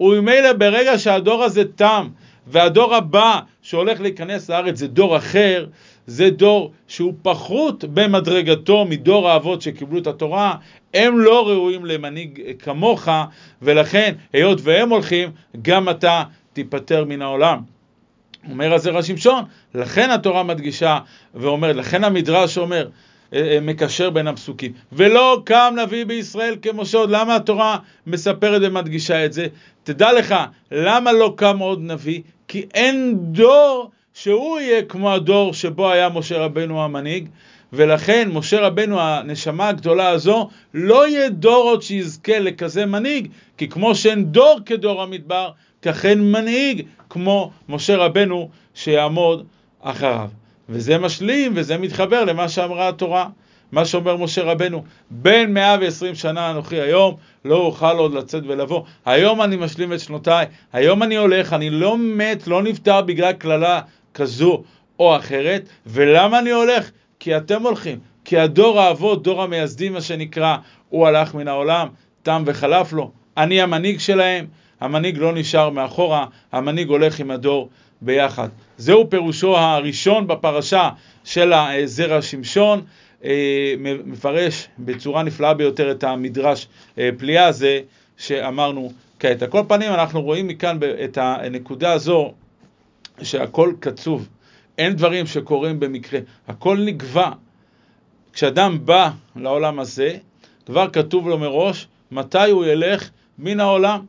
וממילא 0.00 0.52
ברגע 0.52 0.98
שהדור 0.98 1.44
הזה 1.44 1.62
תם, 1.64 2.08
והדור 2.46 2.94
הבא 2.94 3.40
שהולך 3.62 4.00
להיכנס 4.00 4.50
לארץ 4.50 4.76
זה 4.76 4.88
דור 4.88 5.16
אחר, 5.16 5.66
זה 6.06 6.30
דור 6.30 6.72
שהוא 6.88 7.14
פחות 7.22 7.84
במדרגתו 7.84 8.84
מדור 8.84 9.30
האבות 9.30 9.62
שקיבלו 9.62 9.98
את 9.98 10.06
התורה, 10.06 10.54
הם 10.94 11.18
לא 11.18 11.48
ראויים 11.48 11.84
למנהיג 11.84 12.40
כמוך, 12.58 13.08
ולכן, 13.62 14.14
היות 14.32 14.60
והם 14.62 14.90
הולכים, 14.90 15.30
גם 15.62 15.88
אתה 15.88 16.22
תיפטר 16.52 17.04
מן 17.04 17.22
העולם. 17.22 17.58
אומר 18.50 18.74
הזרע 18.74 19.02
שמשון, 19.02 19.44
לכן 19.74 20.10
התורה 20.10 20.42
מדגישה 20.42 20.98
ואומרת, 21.34 21.76
לכן 21.76 22.04
המדרש 22.04 22.58
אומר, 22.58 22.88
אה, 23.32 23.54
אה, 23.54 23.60
מקשר 23.60 24.10
בין 24.10 24.26
הפסוקים. 24.26 24.72
ולא 24.92 25.42
קם 25.44 25.74
נביא 25.82 26.04
בישראל 26.04 26.56
כמשה. 26.62 26.98
למה 27.08 27.36
התורה 27.36 27.78
מספרת 28.06 28.62
ומדגישה 28.64 29.24
את 29.24 29.32
זה? 29.32 29.46
תדע 29.88 30.12
לך, 30.12 30.34
למה 30.72 31.12
לא 31.12 31.34
קם 31.36 31.58
עוד 31.58 31.80
נביא? 31.82 32.20
כי 32.48 32.66
אין 32.74 33.16
דור 33.18 33.90
שהוא 34.14 34.60
יהיה 34.60 34.82
כמו 34.82 35.12
הדור 35.12 35.54
שבו 35.54 35.90
היה 35.90 36.08
משה 36.08 36.38
רבנו 36.38 36.84
המנהיג, 36.84 37.28
ולכן 37.72 38.28
משה 38.32 38.60
רבנו, 38.60 39.00
הנשמה 39.00 39.68
הגדולה 39.68 40.08
הזו, 40.08 40.48
לא 40.74 41.08
יהיה 41.08 41.28
דור 41.28 41.62
עוד 41.70 41.82
שיזכה 41.82 42.38
לכזה 42.38 42.86
מנהיג, 42.86 43.28
כי 43.56 43.68
כמו 43.68 43.94
שאין 43.94 44.24
דור 44.24 44.58
כדור 44.66 45.02
המדבר, 45.02 45.50
כך 45.82 46.04
אין 46.06 46.32
מנהיג 46.32 46.86
כמו 47.10 47.50
משה 47.68 47.96
רבנו 47.96 48.48
שיעמוד 48.74 49.46
אחריו. 49.80 50.28
וזה 50.68 50.98
משלים 50.98 51.52
וזה 51.54 51.78
מתחבר 51.78 52.24
למה 52.24 52.48
שאמרה 52.48 52.88
התורה. 52.88 53.28
מה 53.72 53.84
שאומר 53.84 54.16
משה 54.16 54.42
רבנו, 54.42 54.84
בין 55.10 55.54
120 55.54 56.14
שנה 56.14 56.50
אנוכי 56.50 56.80
היום, 56.80 57.16
לא 57.44 57.56
אוכל 57.56 57.96
עוד 57.96 58.14
לצאת 58.14 58.42
ולבוא. 58.46 58.82
היום 59.06 59.42
אני 59.42 59.56
משלים 59.56 59.92
את 59.92 60.00
שנותיי, 60.00 60.46
היום 60.72 61.02
אני 61.02 61.16
הולך, 61.16 61.52
אני 61.52 61.70
לא 61.70 61.98
מת, 61.98 62.46
לא 62.46 62.62
נפטר 62.62 63.02
בגלל 63.02 63.32
קללה 63.32 63.80
כזו 64.14 64.62
או 64.98 65.16
אחרת. 65.16 65.68
ולמה 65.86 66.38
אני 66.38 66.50
הולך? 66.50 66.90
כי 67.20 67.36
אתם 67.36 67.62
הולכים. 67.62 67.98
כי 68.24 68.38
הדור 68.38 68.80
האבות, 68.80 69.22
דור 69.22 69.42
המייסדים 69.42 69.92
מה 69.92 70.00
שנקרא, 70.00 70.56
הוא 70.88 71.06
הלך 71.06 71.34
מן 71.34 71.48
העולם, 71.48 71.88
תם 72.22 72.42
וחלף 72.46 72.92
לו. 72.92 73.10
אני 73.36 73.62
המנהיג 73.62 73.98
שלהם, 73.98 74.46
המנהיג 74.80 75.18
לא 75.18 75.32
נשאר 75.32 75.70
מאחורה, 75.70 76.26
המנהיג 76.52 76.88
הולך 76.88 77.20
עם 77.20 77.30
הדור 77.30 77.68
ביחד. 78.00 78.48
זהו 78.76 79.10
פירושו 79.10 79.56
הראשון 79.56 80.26
בפרשה 80.26 80.90
של 81.24 81.52
זרע 81.84 82.22
שמשון. 82.22 82.82
אה, 83.24 83.74
מפרש 84.04 84.68
בצורה 84.78 85.22
נפלאה 85.22 85.54
ביותר 85.54 85.90
את 85.90 86.04
המדרש 86.04 86.68
אה, 86.98 87.10
פליאה 87.18 87.46
הזה 87.46 87.80
שאמרנו 88.16 88.92
כעת. 89.18 89.42
על 89.42 89.48
כל 89.48 89.62
פנים 89.68 89.92
אנחנו 89.92 90.22
רואים 90.22 90.46
מכאן 90.46 90.78
את 91.04 91.18
הנקודה 91.20 91.92
הזו 91.92 92.32
שהכל 93.22 93.72
קצוב, 93.80 94.28
אין 94.78 94.92
דברים 94.92 95.26
שקורים 95.26 95.80
במקרה, 95.80 96.20
הכל 96.48 96.78
נגבה. 96.84 97.30
כשאדם 98.32 98.78
בא 98.84 99.10
לעולם 99.36 99.80
הזה, 99.80 100.16
כבר 100.66 100.90
כתוב 100.90 101.28
לו 101.28 101.38
מראש 101.38 101.88
מתי 102.10 102.50
הוא 102.50 102.64
ילך 102.64 103.10
מן 103.38 103.60
העולם. 103.60 104.00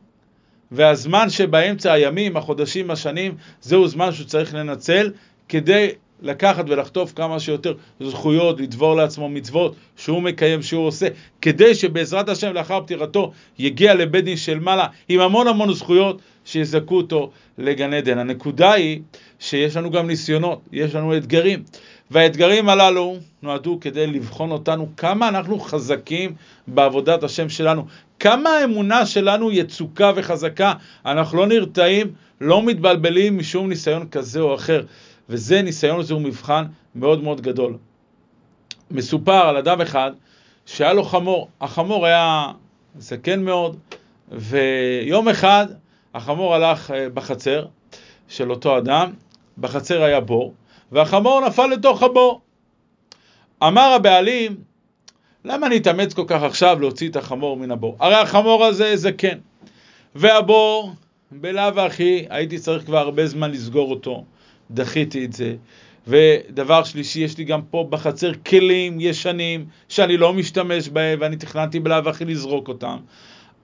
והזמן 0.72 1.30
שבאמצע 1.30 1.92
הימים, 1.92 2.36
החודשים, 2.36 2.90
השנים, 2.90 3.34
זהו 3.60 3.88
זמן 3.88 4.12
שהוא 4.12 4.26
צריך 4.26 4.54
לנצל 4.54 5.12
כדי 5.48 5.90
לקחת 6.22 6.64
ולחטוף 6.68 7.12
כמה 7.16 7.40
שיותר 7.40 7.74
זכויות, 8.00 8.60
לדבור 8.60 8.96
לעצמו 8.96 9.28
מצוות 9.28 9.74
שהוא 9.96 10.22
מקיים, 10.22 10.62
שהוא 10.62 10.86
עושה, 10.86 11.06
כדי 11.42 11.74
שבעזרת 11.74 12.28
השם 12.28 12.52
לאחר 12.52 12.80
פטירתו 12.80 13.32
יגיע 13.58 13.94
לבית 13.94 14.24
דין 14.24 14.36
של 14.36 14.58
מעלה 14.58 14.86
עם 15.08 15.20
המון 15.20 15.48
המון 15.48 15.72
זכויות 15.72 16.20
שיזכו 16.44 16.96
אותו 16.96 17.30
לגן 17.58 17.92
עדן. 17.92 18.18
הנקודה 18.18 18.72
היא 18.72 19.00
שיש 19.38 19.76
לנו 19.76 19.90
גם 19.90 20.06
ניסיונות, 20.06 20.60
יש 20.72 20.94
לנו 20.94 21.16
אתגרים, 21.16 21.62
והאתגרים 22.10 22.68
הללו 22.68 23.16
נועדו 23.42 23.78
כדי 23.80 24.06
לבחון 24.06 24.50
אותנו 24.50 24.88
כמה 24.96 25.28
אנחנו 25.28 25.60
חזקים 25.60 26.34
בעבודת 26.66 27.22
השם 27.22 27.48
שלנו, 27.48 27.86
כמה 28.20 28.50
האמונה 28.50 29.06
שלנו 29.06 29.52
יצוקה 29.52 30.12
וחזקה, 30.16 30.72
אנחנו 31.06 31.38
לא 31.38 31.46
נרתעים, 31.46 32.12
לא 32.40 32.62
מתבלבלים 32.62 33.38
משום 33.38 33.68
ניסיון 33.68 34.08
כזה 34.08 34.40
או 34.40 34.54
אחר. 34.54 34.82
וזה 35.30 35.62
ניסיון 35.62 36.00
לזה 36.00 36.14
הוא 36.14 36.22
מבחן 36.22 36.64
מאוד 36.94 37.22
מאוד 37.22 37.40
גדול. 37.40 37.76
מסופר 38.90 39.48
על 39.48 39.56
אדם 39.56 39.80
אחד 39.80 40.12
שהיה 40.66 40.92
לו 40.92 41.04
חמור, 41.04 41.48
החמור 41.60 42.06
היה 42.06 42.46
זקן 42.98 43.42
מאוד, 43.42 43.76
ויום 44.28 45.28
אחד 45.28 45.66
החמור 46.14 46.54
הלך 46.54 46.90
אה, 46.90 47.08
בחצר 47.08 47.66
של 48.28 48.50
אותו 48.50 48.78
אדם, 48.78 49.12
בחצר 49.58 50.02
היה 50.02 50.20
בור, 50.20 50.54
והחמור 50.92 51.46
נפל 51.46 51.66
לתוך 51.66 52.02
הבור. 52.02 52.40
אמר 53.62 53.92
הבעלים, 53.92 54.56
למה 55.44 55.66
אני 55.66 55.76
אתאמץ 55.76 56.14
כל 56.14 56.24
כך 56.26 56.42
עכשיו 56.42 56.80
להוציא 56.80 57.08
את 57.08 57.16
החמור 57.16 57.56
מן 57.56 57.70
הבור? 57.70 57.96
הרי 58.00 58.14
החמור 58.14 58.64
הזה 58.64 58.96
זקן, 58.96 59.38
והבור, 60.14 60.92
בלאו 61.30 61.80
הכי, 61.80 62.26
הייתי 62.30 62.58
צריך 62.58 62.84
כבר 62.84 62.98
הרבה 62.98 63.26
זמן 63.26 63.50
לסגור 63.50 63.90
אותו. 63.90 64.24
דחיתי 64.70 65.24
את 65.24 65.32
זה. 65.32 65.54
ודבר 66.06 66.84
שלישי, 66.84 67.20
יש 67.20 67.38
לי 67.38 67.44
גם 67.44 67.62
פה 67.62 67.86
בחצר 67.90 68.32
כלים 68.46 68.96
ישנים 69.00 69.64
שאני 69.88 70.16
לא 70.16 70.32
משתמש 70.32 70.88
בהם 70.88 71.18
ואני 71.22 71.36
תכננתי 71.36 71.80
בלאו 71.80 72.08
הכי 72.08 72.24
לזרוק 72.24 72.68
אותם. 72.68 72.96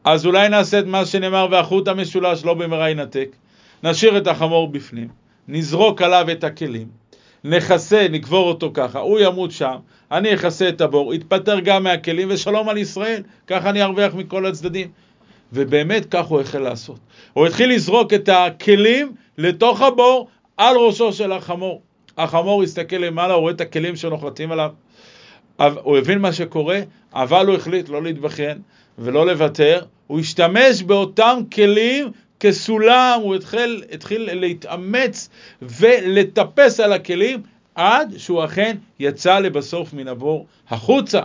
אז 0.05 0.27
אולי 0.27 0.49
נעשה 0.49 0.79
את 0.79 0.87
מה 0.87 1.07
שנאמר 1.07 1.47
והחוט 1.51 1.89
המשולש 1.89 2.45
לא 2.45 2.55
במהרה 2.55 2.91
ינתק. 2.91 3.29
נשאיר 3.83 4.19
את 4.19 4.27
החמור 4.27 4.69
בפנים, 4.69 5.09
נזרוק 5.49 6.03
עליו 6.03 6.27
את 6.33 6.45
הכלים, 6.45 6.87
נכסה, 7.45 8.07
נקבור 8.11 8.49
אותו 8.49 8.71
ככה, 8.75 8.99
הוא 8.99 9.19
ימות 9.21 9.51
שם, 9.51 9.77
אני 10.13 10.35
אכסה 10.35 10.69
את 10.69 10.81
הבור, 10.81 11.15
יתפטר 11.15 11.61
גם 11.61 11.83
מהכלים 11.83 12.29
ושלום 12.31 12.69
על 12.69 12.79
ישראל, 12.79 13.23
ככה 13.47 13.71
אני 13.71 13.83
ארוויח 13.83 14.15
מכל 14.15 14.47
הצדדים. 14.47 14.89
ובאמת 15.53 16.07
כך 16.11 16.27
הוא 16.27 16.41
החל 16.41 16.59
לעשות. 16.59 16.99
הוא 17.33 17.47
התחיל 17.47 17.71
לזרוק 17.71 18.15
את 18.15 18.29
הכלים 18.29 19.13
לתוך 19.39 19.83
הבור 19.83 20.29
על 20.57 20.77
ראשו 20.77 21.13
של 21.13 21.33
החמור. 21.33 21.83
החמור 22.19 22.63
הסתכל 22.63 22.97
למעלה, 22.97 23.35
הוא 23.35 23.41
רואה 23.41 23.53
את 23.53 23.61
הכלים 23.61 23.97
שנוחתים 23.97 24.53
עליו. 24.53 24.73
הוא 25.59 25.99
הבין 25.99 26.19
מה 26.19 26.33
שקורה, 26.33 26.81
אבל 27.15 27.47
הוא 27.47 27.57
החליט 27.57 27.89
לא 27.89 28.03
להתבכיין 28.03 28.59
ולא 28.99 29.27
לוותר. 29.27 29.83
הוא 30.07 30.21
השתמש 30.21 30.83
באותם 30.83 31.41
כלים 31.55 32.11
כסולם, 32.41 33.21
הוא 33.23 33.35
התחיל, 33.35 33.85
התחיל 33.93 34.31
להתאמץ 34.33 35.29
ולטפס 35.63 36.81
על 36.81 36.93
הכלים 36.93 37.43
עד 37.75 38.15
שהוא 38.17 38.45
אכן 38.45 38.77
יצא 39.01 39.39
לבסוף 39.39 39.93
מן 39.93 40.09
הבור 40.09 40.47
החוצה. 40.69 41.21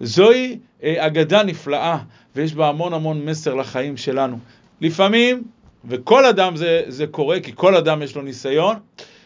זוהי 0.00 0.58
אה, 0.82 1.06
אגדה 1.06 1.42
נפלאה, 1.42 1.98
ויש 2.36 2.54
בה 2.54 2.68
המון 2.68 2.92
המון 2.92 3.24
מסר 3.24 3.54
לחיים 3.54 3.96
שלנו. 3.96 4.38
לפעמים 4.80 5.42
וכל 5.84 6.24
אדם 6.24 6.56
זה, 6.56 6.82
זה 6.88 7.06
קורה, 7.06 7.40
כי 7.40 7.52
כל 7.54 7.74
אדם 7.76 8.02
יש 8.02 8.16
לו 8.16 8.22
ניסיון, 8.22 8.76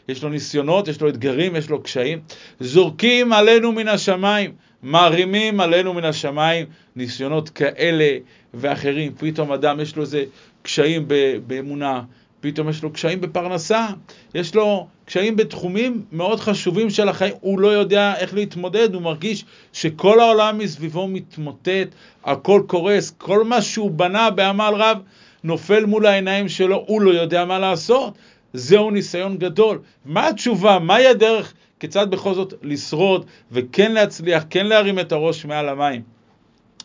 יש 0.09 0.23
לו 0.23 0.29
ניסיונות, 0.29 0.89
יש 0.89 1.01
לו 1.01 1.09
אתגרים, 1.09 1.57
יש 1.57 1.71
לו 1.71 1.83
קשיים. 1.83 2.21
זורקים 2.61 3.33
עלינו 3.33 3.73
מן 3.73 3.89
השמיים, 3.89 4.53
מערימים 4.83 5.61
עלינו 5.61 5.95
מן 5.95 6.05
השמיים 6.05 6.67
ניסיונות 6.97 7.49
כאלה 7.49 8.19
ואחרים. 8.55 9.13
פתאום 9.19 9.53
אדם 9.53 9.81
יש 9.81 9.97
לו 9.97 10.03
איזה 10.03 10.25
קשיים 10.63 11.09
באמונה, 11.47 12.03
פתאום 12.41 12.69
יש 12.69 12.83
לו 12.83 12.93
קשיים 12.93 13.21
בפרנסה, 13.21 13.87
יש 14.35 14.55
לו 14.55 14.87
קשיים 15.05 15.37
בתחומים 15.37 16.03
מאוד 16.13 16.41
חשובים 16.41 16.91
של 16.91 17.09
החיים, 17.09 17.35
הוא 17.41 17.61
לא 17.61 17.69
יודע 17.69 18.15
איך 18.17 18.35
להתמודד, 18.35 18.95
הוא 18.95 19.03
מרגיש 19.03 19.45
שכל 19.73 20.21
העולם 20.21 20.59
מסביבו 20.59 21.09
מתמוטט, 21.09 21.89
הכל 22.25 22.63
קורס, 22.67 23.15
כל 23.19 23.45
מה 23.45 23.63
שהוא 23.63 23.91
בנה 23.91 24.31
בעמל 24.31 24.73
רב 24.77 24.99
נופל 25.47 25.85
מול 25.85 26.07
העיניים 26.07 26.49
שלו, 26.49 26.85
הוא 26.87 27.03
לא 27.03 27.11
יודע 27.11 27.45
מה 27.45 27.59
לעשות. 27.59 28.15
זהו 28.53 28.91
ניסיון 28.91 29.39
גדול. 29.39 29.79
מה 30.05 30.29
התשובה? 30.29 30.79
מהי 30.79 31.07
הדרך? 31.07 31.53
כיצד 31.81 32.11
בכל 32.11 32.35
זאת 32.35 32.55
לשרוד 32.63 33.27
וכן 33.53 33.93
להצליח, 33.93 34.45
כן 34.51 34.67
להרים 34.67 34.99
את 34.99 35.13
הראש 35.13 35.45
מעל 35.45 35.69
המים? 35.69 36.03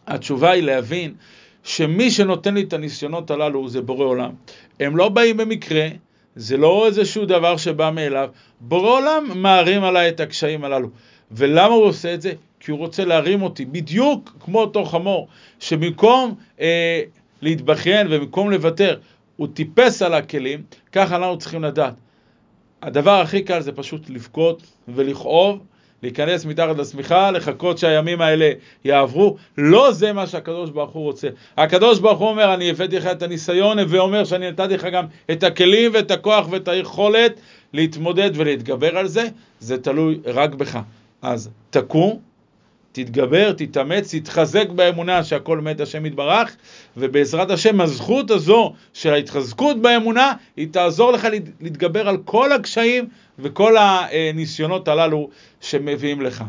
התשובה 0.07 0.51
היא 0.51 0.63
להבין 0.63 1.13
שמי 1.63 2.11
שנותן 2.11 2.53
לי 2.53 2.61
את 2.61 2.73
הניסיונות 2.73 3.31
הללו 3.31 3.69
זה 3.69 3.81
בורא 3.81 4.05
עולם. 4.05 4.31
הם 4.79 4.97
לא 4.97 5.09
באים 5.09 5.37
במקרה, 5.37 5.87
זה 6.35 6.57
לא 6.57 6.85
איזשהו 6.87 7.25
דבר 7.25 7.57
שבא 7.57 7.91
מאליו. 7.93 8.29
בורא 8.59 8.89
עולם 8.89 9.29
מערים 9.35 9.83
עליי 9.83 10.09
את 10.09 10.19
הקשיים 10.19 10.63
הללו. 10.63 10.89
ולמה 11.31 11.73
הוא 11.73 11.85
עושה 11.85 12.13
את 12.13 12.21
זה? 12.21 12.33
כי 12.59 12.71
הוא 12.71 12.79
רוצה 12.79 13.05
להרים 13.05 13.41
אותי, 13.41 13.65
בדיוק 13.65 14.35
כמו 14.39 14.59
אותו 14.59 14.85
חמור, 14.85 15.27
שבמקום 15.59 16.35
אה, 16.59 17.01
להתבכיין 17.41 18.07
ובמקום 18.10 18.51
לוותר, 18.51 18.98
הוא 19.38 19.48
טיפס 19.53 20.01
על 20.01 20.13
הכלים, 20.13 20.63
ככה 20.91 21.15
אנחנו 21.15 21.38
צריכים 21.38 21.63
לדעת. 21.63 21.93
הדבר 22.81 23.19
הכי 23.21 23.41
קל 23.41 23.62
זה 23.62 23.71
פשוט 23.71 24.10
לבכות 24.10 24.63
ולכאוב, 24.88 25.60
להיכנס 26.03 26.45
מתחת 26.45 26.77
לשמיכה, 26.77 27.31
לחכות 27.31 27.77
שהימים 27.77 28.21
האלה 28.21 28.51
יעברו. 28.86 29.38
לא 29.57 29.91
זה 29.91 30.13
מה 30.13 30.27
שהקדוש 30.27 30.69
ברוך 30.69 30.91
הוא 30.91 31.03
רוצה. 31.03 31.27
הקדוש 31.57 32.00
ברוך 32.00 32.19
הוא 32.19 32.29
אומר, 32.29 32.53
אני 32.53 32.69
הבאתי 32.69 32.98
לך 32.98 33.05
את 33.05 33.21
הניסיון, 33.21 33.77
ואומר 33.88 34.25
שאני 34.25 34.51
נתתי 34.51 34.74
לך 34.74 34.86
גם 34.86 35.05
את 35.31 35.43
הכלים 35.43 35.91
ואת 35.93 36.12
הכוח 36.12 36.48
ואת 36.50 36.67
היכולת 36.67 37.39
להתמודד 37.74 38.31
ולהתגבר 38.33 38.98
על 38.98 39.07
זה. 39.07 39.27
זה 39.60 39.81
תלוי 39.81 40.19
רק 40.25 40.53
בך. 40.53 40.79
אז 41.21 41.50
תקום, 41.69 42.19
תתגבר, 42.91 43.51
תתאמץ, 43.51 44.15
תתחזק 44.15 44.69
באמונה 44.69 45.24
שהכל 45.24 45.62
מת 45.62 45.81
השם 45.81 46.05
יתברך, 46.05 46.55
ובעזרת 46.98 47.51
השם 47.51 47.81
הזכות 47.81 48.31
הזו 48.31 48.74
של 48.93 49.13
ההתחזקות 49.13 49.81
באמונה, 49.81 50.33
היא 50.57 50.67
תעזור 50.71 51.12
לך 51.12 51.27
להתגבר 51.62 52.10
על 52.10 52.17
כל 52.25 52.51
הקשיים 52.51 53.07
וכל 53.39 53.75
הניסיונות 53.77 54.88
הללו 54.88 55.29
שמביאים 55.62 56.21
לך. 56.21 56.43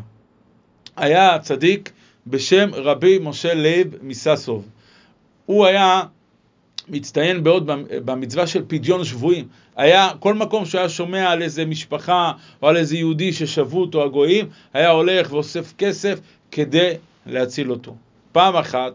היה 0.97 1.39
צדיק 1.39 1.93
בשם 2.27 2.71
רבי 2.73 3.19
משה 3.23 3.55
לייב 3.55 3.95
מססוב. 4.03 4.69
הוא 5.47 5.67
היה 5.67 6.03
מצטיין 6.89 7.43
מאוד 7.43 7.71
במצווה 8.05 8.47
של 8.47 8.62
פדיון 8.67 9.05
שבויים. 9.05 9.49
היה, 9.77 10.11
כל 10.19 10.35
מקום 10.35 10.65
שהוא 10.65 10.79
היה 10.79 10.89
שומע 10.89 11.31
על 11.31 11.43
איזה 11.43 11.65
משפחה 11.65 12.33
או 12.62 12.69
על 12.69 12.77
איזה 12.77 12.97
יהודי 12.97 13.33
ששבו 13.33 13.81
אותו 13.81 14.05
הגויים, 14.05 14.49
היה 14.73 14.91
הולך 14.91 15.33
ואוסף 15.33 15.73
כסף 15.79 16.21
כדי 16.51 16.93
להציל 17.27 17.71
אותו. 17.71 17.97
פעם 18.33 18.57
אחת, 18.57 18.93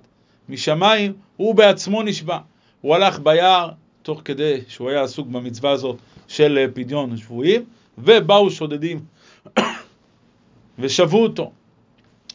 משמיים, 0.49 1.13
הוא 1.37 1.55
בעצמו 1.55 2.03
נשבה. 2.03 2.37
הוא 2.81 2.95
הלך 2.95 3.19
ביער, 3.19 3.69
תוך 4.01 4.21
כדי 4.25 4.61
שהוא 4.67 4.89
היה 4.89 5.03
עסוק 5.03 5.27
במצווה 5.27 5.71
הזאת 5.71 5.97
של 6.27 6.67
פדיון 6.73 7.17
שבויים, 7.17 7.65
ובאו 7.97 8.51
שודדים 8.51 8.99
ושבו 10.79 11.23
אותו. 11.23 11.51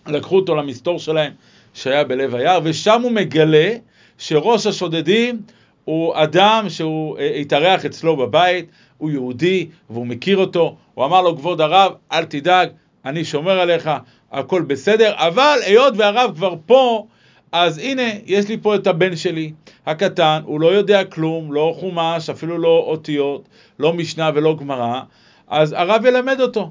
לקחו 0.06 0.36
אותו 0.36 0.54
למסתור 0.54 0.98
שלהם 0.98 1.32
שהיה 1.74 2.04
בלב 2.04 2.34
היער, 2.34 2.60
ושם 2.64 3.02
הוא 3.02 3.12
מגלה 3.12 3.72
שראש 4.18 4.66
השודדים 4.66 5.40
הוא 5.84 6.12
אדם 6.16 6.64
שהוא 6.68 7.18
אה, 7.18 7.34
התארח 7.34 7.84
אצלו 7.84 8.16
בבית, 8.16 8.66
הוא 8.98 9.10
יהודי 9.10 9.68
והוא 9.90 10.06
מכיר 10.06 10.38
אותו, 10.38 10.76
הוא 10.94 11.04
אמר 11.04 11.22
לו, 11.22 11.36
כבוד 11.36 11.60
הרב, 11.60 11.92
אל 12.12 12.24
תדאג, 12.24 12.68
אני 13.04 13.24
שומר 13.24 13.60
עליך, 13.60 13.90
הכל 14.32 14.62
בסדר, 14.62 15.12
אבל 15.16 15.58
היות 15.64 15.94
והרב 15.96 16.36
כבר 16.36 16.54
פה, 16.66 17.06
אז 17.52 17.78
הנה, 17.78 18.02
יש 18.26 18.48
לי 18.48 18.56
פה 18.62 18.74
את 18.74 18.86
הבן 18.86 19.16
שלי, 19.16 19.52
הקטן, 19.86 20.40
הוא 20.44 20.60
לא 20.60 20.66
יודע 20.66 21.04
כלום, 21.04 21.52
לא 21.52 21.74
חומש, 21.80 22.30
אפילו 22.30 22.58
לא 22.58 22.84
אותיות, 22.88 23.48
לא 23.78 23.92
משנה 23.92 24.30
ולא 24.34 24.56
גמרא, 24.56 25.00
אז 25.48 25.72
הרב 25.72 26.06
ילמד 26.06 26.40
אותו. 26.40 26.70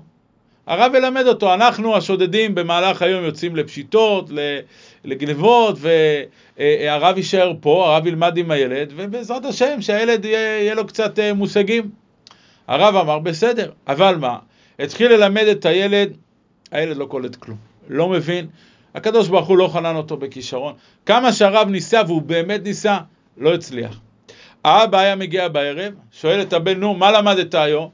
הרב 0.71 0.95
ילמד 0.95 1.27
אותו. 1.27 1.53
אנחנו 1.53 1.97
השודדים 1.97 2.55
במהלך 2.55 3.01
היום 3.01 3.23
יוצאים 3.23 3.55
לפשיטות, 3.55 4.29
לגנבות, 5.05 5.77
והרב 6.57 7.17
יישאר 7.17 7.53
פה, 7.61 7.93
הרב 7.93 8.07
ילמד 8.07 8.37
עם 8.37 8.51
הילד, 8.51 8.93
ובעזרת 8.95 9.45
השם 9.45 9.81
שהילד 9.81 10.25
יהיה, 10.25 10.61
יהיה 10.61 10.75
לו 10.75 10.87
קצת 10.87 11.19
אה, 11.19 11.33
מושגים. 11.33 11.89
הרב 12.67 12.95
אמר, 12.95 13.19
בסדר, 13.19 13.71
אבל 13.87 14.15
מה? 14.15 14.37
התחיל 14.79 15.11
ללמד 15.11 15.43
את 15.51 15.65
הילד, 15.65 16.17
הילד 16.71 16.97
לא 16.97 17.05
קולט 17.05 17.35
כלום, 17.35 17.57
לא 17.87 18.09
מבין. 18.09 18.47
הקדוש 18.95 19.27
ברוך 19.27 19.47
הוא 19.47 19.57
לא 19.57 19.67
חנן 19.67 19.95
אותו 19.95 20.17
בכישרון. 20.17 20.73
כמה 21.05 21.33
שהרב 21.33 21.69
ניסה, 21.69 22.01
והוא 22.07 22.21
באמת 22.21 22.63
ניסה, 22.63 22.97
לא 23.37 23.53
הצליח. 23.53 23.99
האבא 24.63 24.99
היה 24.99 25.15
מגיע 25.15 25.47
בערב, 25.47 25.93
שואל 26.11 26.41
את 26.41 26.53
הבן, 26.53 26.79
נו, 26.79 26.93
מה 26.93 27.11
למדת 27.11 27.55
היום? 27.55 27.89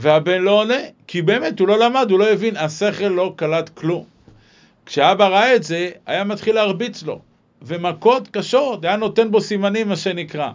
והבן 0.00 0.42
לא 0.42 0.50
עונה, 0.50 0.78
כי 1.06 1.22
באמת 1.22 1.60
הוא 1.60 1.68
לא 1.68 1.78
למד, 1.78 2.10
הוא 2.10 2.18
לא 2.18 2.30
הבין, 2.30 2.56
השכל 2.56 3.08
לא 3.08 3.32
קלט 3.36 3.68
כלום. 3.68 4.04
כשאבא 4.86 5.26
ראה 5.26 5.56
את 5.56 5.62
זה, 5.62 5.90
היה 6.06 6.24
מתחיל 6.24 6.54
להרביץ 6.54 7.02
לו, 7.02 7.20
ומכות 7.62 8.28
קשות, 8.28 8.84
היה 8.84 8.96
נותן 8.96 9.30
בו 9.30 9.40
סימנים, 9.40 9.88
מה 9.88 9.96
שנקרא. 9.96 10.50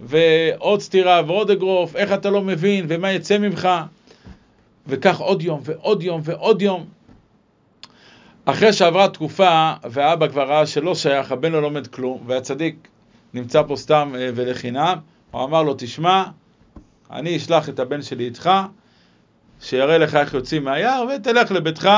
ועוד 0.00 0.80
סטירה 0.80 1.22
ועוד 1.26 1.50
אגרוף, 1.50 1.96
איך 1.96 2.12
אתה 2.12 2.30
לא 2.30 2.42
מבין, 2.42 2.84
ומה 2.88 3.12
יצא 3.12 3.38
ממך? 3.38 3.68
וכך 4.86 5.20
עוד 5.20 5.42
יום 5.42 5.60
ועוד 5.64 6.02
יום 6.02 6.20
ועוד 6.24 6.62
יום. 6.62 6.84
אחרי 8.44 8.72
שעברה 8.72 9.08
תקופה, 9.08 9.72
ואבא 9.84 10.28
כבר 10.28 10.48
ראה 10.48 10.66
שלא 10.66 10.94
שייך, 10.94 11.32
הבן 11.32 11.52
לא 11.52 11.62
לומד 11.62 11.86
כלום, 11.86 12.22
והצדיק 12.26 12.88
נמצא 13.34 13.62
פה 13.62 13.76
סתם 13.76 14.14
אה, 14.18 14.30
ולחינם, 14.34 14.98
הוא 15.30 15.44
אמר 15.44 15.62
לו, 15.62 15.74
תשמע, 15.78 16.24
אני 17.12 17.36
אשלח 17.36 17.68
את 17.68 17.80
הבן 17.80 18.02
שלי 18.02 18.24
איתך, 18.24 18.50
שיראה 19.62 19.98
לך 19.98 20.14
איך 20.14 20.34
יוצאים 20.34 20.64
מהיער, 20.64 21.04
ותלך 21.16 21.50
לביתך 21.50 21.90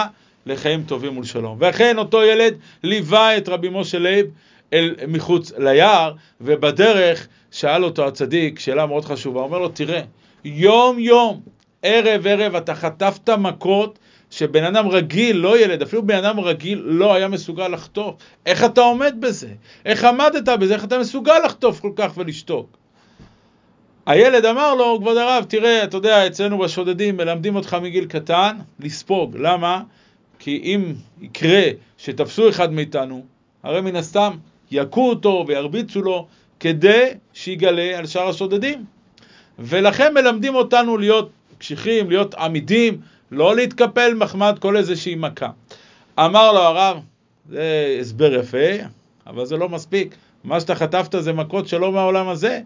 לחיים 0.47 0.83
טובים 0.83 1.19
ולשלום. 1.19 1.57
ואכן 1.61 1.99
אותו 1.99 2.23
ילד 2.23 2.55
ליווה 2.83 3.37
את 3.37 3.49
רבי 3.49 3.69
משה 3.73 3.99
לייב 3.99 4.27
אל 4.73 4.95
מחוץ 5.09 5.53
ליער, 5.59 6.13
ובדרך 6.41 7.29
שאל 7.51 7.85
אותו 7.85 8.07
הצדיק 8.07 8.59
שאלה 8.59 8.87
מאוד 8.87 9.05
חשובה, 9.05 9.41
אומר 9.41 9.59
לו, 9.59 9.69
תראה, 9.69 10.01
יום 10.45 10.99
יום, 10.99 11.41
ערב 11.83 12.27
ערב, 12.27 12.55
אתה 12.55 12.75
חטפת 12.75 13.31
מכות 13.31 13.99
שבן 14.31 14.65
אדם 14.65 14.89
רגיל, 14.89 15.37
לא 15.37 15.59
ילד, 15.59 15.83
אפילו 15.83 16.07
בן 16.07 16.17
אדם 16.17 16.41
רגיל 16.41 16.83
לא 16.85 17.15
היה 17.15 17.29
מסוגל 17.29 17.69
לחטוף. 17.69 18.15
איך 18.47 18.65
אתה 18.65 18.81
עומד 18.81 19.15
בזה? 19.21 19.49
איך 19.85 20.05
עמדת 20.05 20.49
בזה? 20.59 20.75
איך 20.75 20.85
אתה 20.85 20.99
מסוגל 20.99 21.39
לחטוף 21.45 21.81
כל 21.81 21.93
כך 21.97 22.13
ולשתוק? 22.17 22.78
הילד 24.09 24.45
אמר 24.45 24.75
לו, 24.75 24.99
כבוד 25.01 25.17
הרב, 25.17 25.45
תראה, 25.49 25.85
אתה 25.85 25.97
יודע, 25.97 26.27
אצלנו 26.27 26.59
בשודדים 26.59 27.17
מלמדים 27.17 27.57
אותך 27.57 27.77
מגיל 27.83 28.05
קטן 28.05 28.57
לספוג. 28.81 29.37
למה? 29.37 29.83
כי 30.39 30.61
אם 30.65 30.93
יקרה 31.21 31.63
שתפסו 31.99 32.49
אחד 32.49 32.73
מאיתנו, 32.73 33.25
הרי 33.63 33.81
מן 33.81 33.97
הסתם 33.97 34.33
יכו 34.71 35.09
אותו 35.09 35.45
וירביצו 35.49 36.03
לו 36.03 36.27
כדי 36.61 37.09
שיגלה 37.33 37.99
על 37.99 38.07
שאר 38.07 38.29
השודדים. 38.29 38.85
ולכן 39.59 40.15
מלמדים 40.15 40.55
אותנו 40.55 40.97
להיות 40.97 41.31
קשיחים, 41.59 42.11
להיות 42.11 42.35
עמידים, 42.35 43.01
לא 43.31 43.57
להתקפל 43.57 44.15
מחמד 44.15 44.59
כל 44.61 44.77
איזושהי 44.77 45.15
מכה. 45.15 45.51
אמר 46.19 46.53
לו 46.53 46.59
הרב, 46.59 47.01
זה 47.49 47.97
הסבר 48.01 48.35
יפה, 48.35 48.69
אבל 49.27 49.45
זה 49.45 49.57
לא 49.57 49.69
מספיק. 49.69 50.15
מה 50.45 50.61
שאתה 50.61 50.75
חטפת 50.75 51.15
זה 51.19 51.33
מכות 51.33 51.69
שלא 51.69 51.93
מהעולם 51.93 52.29
הזה. 52.29 52.61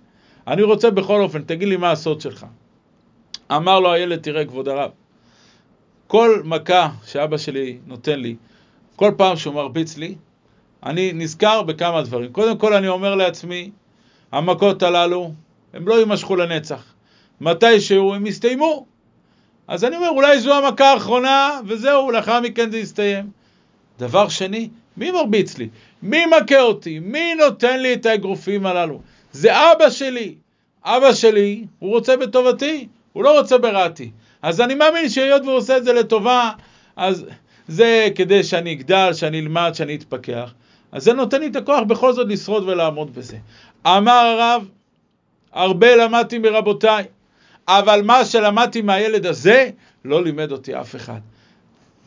אני 0.47 0.63
רוצה 0.63 0.91
בכל 0.91 1.21
אופן, 1.21 1.43
תגיד 1.43 1.69
לי 1.69 1.77
מה 1.77 1.91
הסוד 1.91 2.21
שלך. 2.21 2.47
אמר 3.53 3.81
לו 3.81 3.93
הילד, 3.93 4.21
תראה 4.21 4.45
כבוד 4.45 4.69
הרב, 4.69 4.91
כל 6.07 6.43
מכה 6.45 6.89
שאבא 7.07 7.37
שלי 7.37 7.79
נותן 7.87 8.21
לי, 8.21 8.37
כל 8.97 9.13
פעם 9.17 9.37
שהוא 9.37 9.55
מרביץ 9.55 9.97
לי, 9.97 10.15
אני 10.83 11.13
נזכר 11.13 11.63
בכמה 11.63 12.03
דברים. 12.03 12.33
קודם 12.33 12.59
כל 12.59 12.75
אני 12.75 12.89
אומר 12.89 13.15
לעצמי, 13.15 13.71
המכות 14.33 14.83
הללו, 14.83 15.33
הם 15.75 15.89
לא 15.89 15.99
יימשכו 15.99 16.37
לנצח. 16.37 16.95
מתי 17.41 17.81
שהוא 17.81 18.15
הם 18.15 18.27
יסתיימו. 18.27 18.87
אז 19.69 19.85
אני 19.85 19.97
אומר, 19.97 20.09
אולי 20.09 20.41
זו 20.41 20.55
המכה 20.55 20.93
האחרונה, 20.93 21.61
וזהו, 21.67 22.11
לאחר 22.11 22.41
מכן 22.41 22.71
זה 22.71 22.79
יסתיים. 22.79 23.31
דבר 23.99 24.29
שני, 24.29 24.69
מי 24.97 25.11
מרביץ 25.11 25.59
לי? 25.59 25.69
מי 26.03 26.27
מכה 26.27 26.61
אותי? 26.61 26.99
מי 26.99 27.35
נותן 27.35 27.81
לי 27.81 27.95
את 27.95 28.07
האגרופים 28.07 28.67
הללו? 28.67 29.01
זה 29.33 29.73
אבא 29.73 29.91
שלי. 29.91 30.35
אבא 30.85 31.13
שלי, 31.15 31.65
הוא 31.79 31.91
רוצה 31.91 32.17
בטובתי, 32.17 32.89
הוא 33.13 33.25
לא 33.25 33.39
רוצה 33.39 33.59
ברעתי. 33.59 34.11
אז 34.43 34.61
אני 34.61 34.75
מאמין 34.75 35.09
שהיות 35.09 35.43
והוא 35.43 35.57
עושה 35.57 35.77
את 35.77 35.85
זה 35.85 35.93
לטובה, 35.93 36.51
אז 36.97 37.25
זה 37.69 38.09
כדי 38.15 38.43
שאני 38.43 38.73
אגדל, 38.73 39.13
שאני 39.13 39.41
אלמד, 39.41 39.71
שאני 39.75 39.95
אתפכח. 39.95 40.55
אז 40.93 41.05
זה 41.05 41.13
נותן 41.13 41.41
לי 41.41 41.47
את 41.47 41.57
הכוח 41.57 41.83
בכל 41.87 42.13
זאת 42.13 42.29
לשרוד 42.29 42.69
ולעמוד 42.69 43.15
בזה. 43.15 43.37
אמר 43.87 44.13
הרב, 44.13 44.69
הרבה 45.53 45.97
למדתי 45.97 46.39
מרבותיי, 46.39 47.05
אבל 47.69 48.03
מה 48.05 48.25
שלמדתי 48.25 48.83
מהילד 48.83 49.27
הזה, 49.27 49.71
לא 50.05 50.25
לימד 50.25 50.53
אותי 50.53 50.81
אף 50.81 50.97
אחד. 50.97 51.21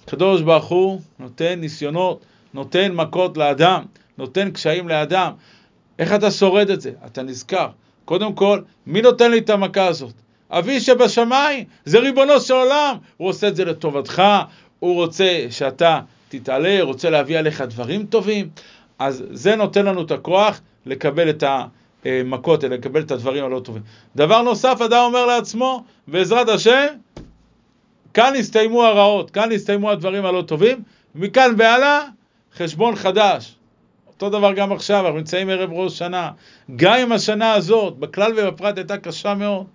הקדוש 0.04 0.42
ברוך 0.42 0.66
הוא 0.66 1.02
נותן 1.20 1.60
ניסיונות, 1.60 2.26
נותן 2.54 2.92
מכות 2.92 3.38
לאדם, 3.38 3.84
נותן 4.18 4.52
קשיים 4.52 4.88
לאדם. 4.88 5.32
איך 6.00 6.14
אתה 6.14 6.32
שורד 6.32 6.70
את 6.70 6.82
זה? 6.82 6.92
אתה 7.06 7.22
נזכר. 7.22 7.68
קודם 8.06 8.34
כל, 8.34 8.62
מי 8.88 9.02
נותן 9.02 9.32
לי 9.32 9.38
את 9.38 9.50
המכה 9.50 9.88
הזאת? 9.88 10.14
אבי 10.52 10.80
שבשמיים, 10.80 11.64
זה 11.86 12.00
ריבונו 12.00 12.40
של 12.40 12.54
עולם. 12.54 12.98
הוא 13.18 13.30
עושה 13.30 13.48
את 13.48 13.56
זה 13.56 13.66
לטובתך, 13.66 14.24
הוא 14.80 14.96
רוצה 14.96 15.46
שאתה 15.50 16.00
תתעלה, 16.30 16.78
רוצה 16.82 17.10
להביא 17.10 17.40
עליך 17.40 17.62
דברים 17.62 18.06
טובים. 18.06 18.50
אז 19.00 19.24
זה 19.32 19.56
נותן 19.56 19.86
לנו 19.86 20.02
את 20.02 20.12
הכוח 20.12 20.62
לקבל 20.86 21.30
את 21.30 21.44
המכות, 22.06 22.64
לקבל 22.64 23.02
את 23.02 23.12
הדברים 23.12 23.46
הלא 23.46 23.60
טובים. 23.60 23.82
דבר 24.16 24.42
נוסף, 24.42 24.82
אדם 24.86 25.04
אומר 25.04 25.26
לעצמו, 25.26 25.84
בעזרת 26.08 26.50
השם, 26.50 26.88
כאן 28.14 28.36
הסתיימו 28.36 28.84
הרעות, 28.84 29.32
כאן 29.32 29.52
הסתיימו 29.52 29.92
הדברים 29.92 30.26
הלא 30.26 30.42
טובים, 30.42 30.84
מכאן 31.16 31.56
והלאה, 31.58 32.02
חשבון 32.58 32.96
חדש. 32.96 33.56
אותו 34.15 34.30
דבר 34.30 34.54
גם 34.54 34.71
עכשיו, 34.71 35.06
אנחנו 35.06 35.17
נמצאים 35.17 35.49
ערב 35.49 35.69
ראש 35.73 35.97
שנה. 35.97 36.32
גם 36.75 36.99
אם 36.99 37.12
השנה 37.12 37.54
הזאת, 37.54 37.97
בכלל 37.97 38.32
ובפרט 38.38 38.78
הייתה 38.78 38.97
קשה 38.97 39.34
מאוד, 39.34 39.65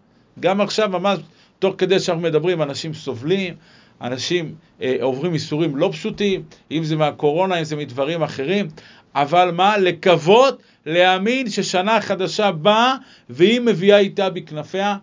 גם 0.40 0.61
עכשיו 0.61 0.88
ממש 0.88 1.18
תוך 1.59 1.74
כדי 1.79 2.00
שאנחנו 2.00 2.22
מדברים, 2.22 2.62
אנשים 2.62 2.94
סובלים, 2.94 3.55
אנשים 4.00 4.55
אה, 4.83 4.96
עוברים 5.03 5.35
איסורים 5.35 5.76
לא 5.76 5.88
פשוטים, 5.92 6.42
אם 6.70 6.85
זה 6.85 6.96
מהקורונה, 6.96 7.59
אם 7.59 7.64
זה 7.64 7.76
מדברים 7.76 8.22
אחרים, 8.22 8.68
אבל 9.14 9.50
מה? 9.50 9.79
לקוות, 9.79 10.62
להאמין 10.87 11.50
ששנה 11.50 12.00
חדשה 12.00 12.53
באה 12.53 12.94
והיא 13.31 13.61
מביאה 13.61 13.98
איתה 13.98 14.31
בכנפיה 14.31 14.96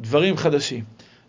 דברים 0.00 0.36
חדשים, 0.36 0.84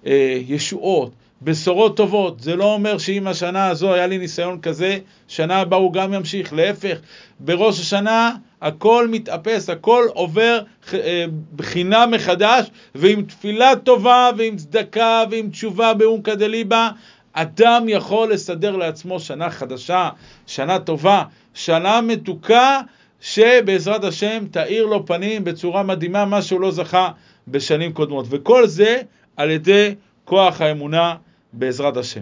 אה, 0.06 0.40
ישועות, 0.48 1.12
בשורות 1.44 1.98
טובות. 1.98 2.40
זה 2.40 2.56
לא 2.56 2.74
אומר 2.74 2.98
שאם 2.98 3.28
השנה 3.28 3.68
הזו 3.68 3.94
היה 3.94 4.08
לי 4.08 4.18
ניסיון 4.18 4.62
כזה, 4.62 4.98
שנה 5.28 5.60
הבאה 5.60 5.80
הוא 5.80 5.94
גם 5.94 6.14
ימשיך. 6.14 6.54
להפך, 6.54 6.98
בראש 7.40 7.80
השנה 7.80 8.32
הכל 8.62 9.08
מתאפס, 9.12 9.70
הכל 9.70 10.06
עובר 10.14 10.60
אה, 10.94 11.26
בחינה 11.56 12.06
מחדש, 12.06 12.68
ועם 12.96 13.22
תפילה 13.22 13.76
טובה, 13.76 14.30
ועם 14.38 14.56
צדקה, 14.56 15.24
ועם 15.32 15.50
תשובה 15.50 15.94
באומקא 15.94 16.36
דליבה, 16.36 16.90
אדם 17.34 17.86
יכול 17.88 18.34
לסדר 18.34 18.76
לעצמו 18.76 19.20
שנה 19.20 19.50
חדשה, 19.50 20.10
שנה 20.48 20.80
טובה, 20.80 21.24
שנה 21.54 22.02
מתוקה, 22.02 22.82
שבעזרת 23.22 24.04
השם 24.04 24.46
תאיר 24.52 24.86
לו 24.86 25.06
פנים 25.06 25.44
בצורה 25.44 25.84
מדהימה, 25.84 26.26
מה 26.26 26.42
שהוא 26.42 26.62
לא 26.62 26.72
זכה 26.72 27.10
בשנים 27.48 27.94
קודמות. 27.94 28.26
וכל 28.30 28.68
זה 28.68 29.02
על 29.38 29.50
ידי 29.50 29.96
כוח 30.26 30.62
האמונה 30.62 31.16
בעזרת 31.54 31.98
השם. 31.98 32.22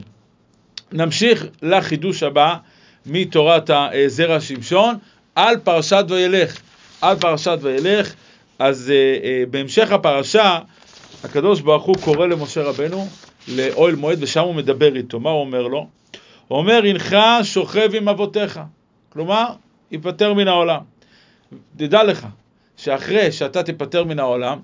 נמשיך 0.92 1.46
לחידוש 1.62 2.24
הבא 2.24 2.56
מתורת 3.06 3.70
הזרע 3.74 4.40
שמשון 4.40 4.96
על 5.36 5.58
פרשת 5.58 6.06
וילך. 6.10 6.60
על 7.02 7.20
פרשת 7.20 7.58
וילך, 7.62 8.14
אז 8.60 8.92
uh, 8.92 9.24
uh, 9.24 9.50
בהמשך 9.52 9.92
הפרשה, 9.92 10.60
הקדוש 11.24 11.62
ברוך 11.62 11.84
הוא 11.84 11.96
קורא 12.04 12.28
למשה 12.28 12.64
רבנו 12.64 13.08
לאוהל 13.48 13.96
מועד 13.96 14.24
ושם 14.24 14.42
הוא 14.42 14.56
מדבר 14.56 14.96
איתו. 14.96 15.20
מה 15.20 15.30
הוא 15.30 15.42
אומר 15.42 15.62
לו? 15.62 15.88
הוא 16.48 16.58
אומר, 16.58 16.82
הנך 16.86 17.18
שוכב 17.44 17.96
עם 17.96 18.10
אבותיך. 18.10 18.60
כלומר, 19.10 19.46
ייפטר 19.92 20.34
מן 20.34 20.48
העולם. 20.48 20.80
תדע 21.78 22.04
לך, 22.04 22.28
שאחרי 22.78 23.32
שאתה 23.32 23.64
תיפטר 23.64 24.04
מן 24.04 24.20
העולם, 24.20 24.60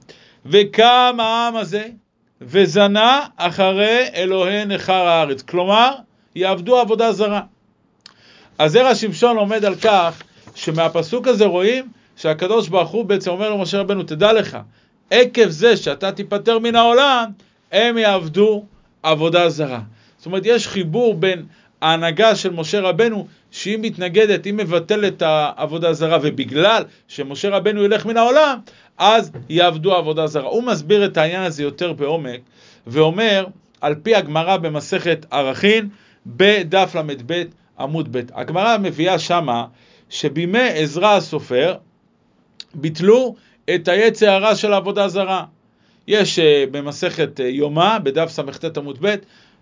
וקם 0.46 1.18
העם 1.20 1.56
הזה, 1.56 1.88
וזנה 2.42 3.26
אחרי 3.38 4.08
אלוהי 4.16 4.66
נכר 4.66 4.94
הארץ. 5.08 5.42
כלומר, 5.42 5.92
יעבדו 6.36 6.78
עבודה 6.78 7.12
זרה. 7.12 7.42
אז 8.58 8.72
זרע 8.72 8.96
שמשון 8.96 9.38
עומד 9.38 9.66
על 9.66 9.76
כך 9.76 10.22
שמהפסוק 10.56 11.28
הזה 11.28 11.46
רואים 11.46 11.88
שהקדוש 12.16 12.68
ברוך 12.68 12.90
הוא 12.90 13.06
בעצם 13.06 13.32
אומר 13.32 13.50
למשה 13.50 13.80
רבנו, 13.80 14.04
תדע 14.04 14.34
לך, 14.34 14.58
עקב 15.12 15.50
זה 15.50 15.78
שאתה 15.78 16.12
תיפטר 16.12 16.60
מן 16.60 16.76
העולם, 16.76 17.26
הם 17.72 17.98
יעבדו 17.98 18.66
עבודה 19.04 19.50
זרה. 19.50 19.80
זאת 20.18 20.26
אומרת, 20.26 20.44
יש 20.46 20.68
חיבור 20.68 21.14
בין 21.14 21.46
ההנהגה 21.82 22.36
של 22.36 22.50
משה 22.50 22.80
רבנו, 22.80 23.28
שהיא 23.52 23.78
מתנגדת, 23.82 24.46
היא 24.46 24.54
מבטלת 24.54 25.14
את 25.14 25.22
העבודה 25.22 25.94
זרה, 25.94 26.18
ובגלל 26.22 26.84
שמשה 27.08 27.50
רבנו 27.50 27.84
ילך 27.84 28.06
מן 28.06 28.18
העולם, 28.18 28.60
אז 28.98 29.32
יעבדו 29.50 29.94
עבודה 29.94 30.28
זרה. 30.28 30.50
הוא 30.50 30.64
מסביר 30.64 31.06
את 31.06 31.18
העניין 31.18 31.44
הזה 31.44 31.64
יותר 31.64 31.94
בעומק, 31.94 32.40
ואומר, 32.88 33.46
על 33.82 33.96
פי 34.04 34.16
הגמרא 34.16 34.58
במסכת 34.58 35.26
ערכין, 35.32 35.90
בדף 36.26 36.96
ל"ב 36.96 37.44
עמוד 37.80 38.18
ב'. 38.18 38.22
הגמרא 38.34 38.78
מביאה 38.78 39.20
שמה 39.20 39.66
שבימי 40.10 40.70
עזרא 40.70 41.16
הסופר 41.16 41.76
ביטלו 42.74 43.36
את 43.76 43.88
היצע 43.88 44.34
הרע 44.34 44.56
של 44.56 44.74
העבודה 44.74 45.08
זרה. 45.08 45.46
יש 46.08 46.40
uh, 46.40 46.42
במסכת 46.72 47.40
uh, 47.40 47.44
יומא, 47.44 47.98
בדף 48.00 48.30
סט 48.30 48.78
עמוד 48.78 48.98
ב', 49.02 49.16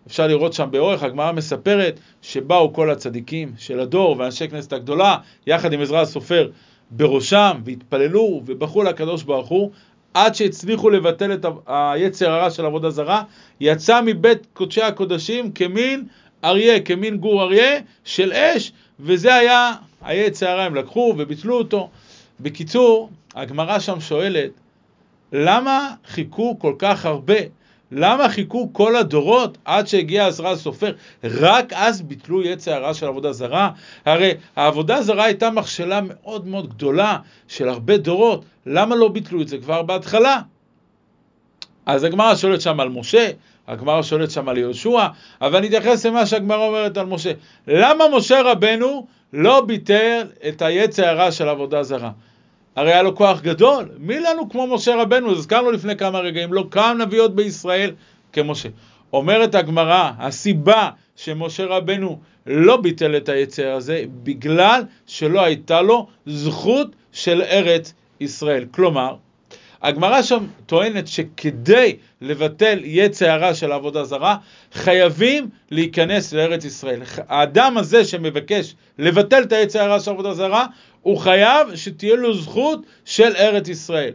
אפשר 0.08 0.28
לראות 0.28 0.54
שם 0.54 0.68
באורך, 0.72 1.04
הגמרא 1.04 1.32
מספרת 1.32 2.00
שבאו 2.22 2.74
כל 2.74 2.90
הצדיקים 2.90 3.52
של 3.58 3.80
הדור 3.80 4.16
ואנשי 4.20 4.48
כנסת 4.48 4.74
הגדולה, 4.74 5.18
יחד 5.48 5.74
עם 5.74 5.82
עזרא 5.82 6.02
הסופר 6.02 6.50
בראשם, 6.92 7.62
והתפללו 7.66 8.42
ובכו 8.46 8.84
לקדוש 8.84 9.24
ברוך 9.24 9.48
הוא, 9.48 9.72
עד 10.14 10.36
שהצליחו 10.36 10.90
לבטל 10.90 11.34
את 11.34 11.46
היצר 11.68 12.32
הרע 12.32 12.50
של 12.50 12.66
עבודה 12.66 12.90
זרה, 12.90 13.24
יצא 13.60 14.02
מבית 14.06 14.48
קודשי 14.54 14.82
הקודשים 14.82 15.52
כמין 15.52 16.04
אריה, 16.44 16.80
כמין 16.80 17.18
גור 17.18 17.44
אריה 17.44 17.80
של 18.04 18.34
אש, 18.34 18.72
וזה 19.00 19.36
היה 19.36 19.72
היצר 20.02 20.50
הרע, 20.50 20.64
הם 20.64 20.76
לקחו 20.76 21.14
וביטלו 21.18 21.58
אותו. 21.58 21.90
בקיצור, 22.40 23.10
הגמרא 23.36 23.80
שם 23.80 24.00
שואלת, 24.00 24.52
למה 25.34 25.94
חיכו 26.08 26.60
כל 26.60 26.76
כך 26.80 27.06
הרבה? 27.06 27.36
למה 27.92 28.30
חיכו 28.30 28.70
כל 28.74 28.96
הדורות 28.96 29.58
עד 29.66 29.88
שהגיע 29.88 30.28
עזרא 30.28 30.52
הסופר? 30.52 30.92
רק 31.24 31.74
אז 31.74 32.02
ביטלו 32.02 32.44
יצע 32.44 32.76
הרע 32.76 32.94
של 32.94 33.08
עבודה 33.08 33.32
זרה? 33.32 33.70
הרי 34.06 34.34
העבודה 34.56 35.02
זרה 35.02 35.24
הייתה 35.24 35.52
מכשלה 35.52 36.00
מאוד 36.02 36.48
מאוד 36.48 36.70
גדולה 36.70 37.18
של 37.48 37.70
הרבה 37.70 37.98
דורות, 37.98 38.46
למה 38.66 38.96
לא 38.96 39.08
ביטלו 39.08 39.42
את 39.42 39.48
זה 39.48 39.58
כבר 39.58 39.82
בהתחלה? 39.82 40.42
אז 41.86 42.04
הגמרא 42.04 42.36
שואלת 42.36 42.62
שם 42.62 42.80
על 42.80 42.90
משה, 42.90 43.30
הגמרא 43.68 44.02
שואלת 44.02 44.32
שם 44.32 44.50
על 44.50 44.58
יהושע, 44.58 45.08
אבל 45.42 45.56
אני 45.56 45.68
אתייחס 45.68 46.06
למה 46.06 46.26
שהגמרא 46.26 46.68
אומרת 46.68 46.98
על 46.98 47.06
משה. 47.06 47.32
למה 47.68 48.04
משה 48.18 48.42
רבנו 48.42 49.08
לא 49.34 49.62
ביטל 49.62 50.28
את 50.48 50.62
היצע 50.62 51.10
הרע 51.10 51.32
של 51.32 51.50
עבודה 51.50 51.84
זרה? 51.84 52.12
הרי 52.76 52.94
היה 52.94 53.02
לו 53.02 53.16
כוח 53.16 53.42
גדול. 53.42 53.90
מי 53.98 54.20
לנו 54.20 54.50
כמו 54.50 54.68
משה 54.68 54.96
רבנו? 54.96 55.32
הזכרנו 55.32 55.72
לפני 55.72 55.96
כמה 55.98 56.20
רגעים, 56.20 56.54
לא 56.54 56.66
קם 56.70 56.98
נביאות 57.00 57.36
בישראל 57.36 57.92
כמשה. 58.34 58.70
אומרת 59.14 59.56
הגמרא, 59.56 60.12
הסיבה 60.20 60.90
שמשה 61.16 61.66
רבנו 61.66 62.20
לא 62.46 62.78
ביטל 62.78 63.18
את 63.18 63.30
היצר 63.30 63.72
הזה, 63.72 64.04
בגלל 64.24 64.82
שלא 65.08 65.44
הייתה 65.44 65.82
לו 65.82 66.08
זכות 66.26 66.88
של 67.12 67.42
ארץ 67.42 67.94
ישראל. 68.20 68.66
כלומר, 68.72 69.16
הגמרא 69.82 70.22
שם 70.22 70.46
טוענת 70.66 71.08
שכדי 71.08 71.96
לבטל 72.22 72.80
יצר 72.84 73.30
הרע 73.30 73.54
של 73.54 73.72
עבודה 73.72 74.04
זרה, 74.04 74.38
חייבים 74.74 75.50
להיכנס 75.72 76.34
לארץ 76.34 76.66
ישראל. 76.66 77.02
האדם 77.30 77.78
הזה 77.78 78.06
שמבקש 78.06 78.76
לבטל 79.00 79.44
את 79.44 79.52
היצר 79.52 79.82
הרע 79.82 80.00
של 80.00 80.12
עבודה 80.12 80.34
זרה, 80.34 80.66
הוא 81.06 81.18
חייב 81.18 81.76
שתהיה 81.76 82.16
לו 82.16 82.38
זכות 82.38 82.86
של 83.06 83.36
ארץ 83.36 83.68
ישראל. 83.68 84.14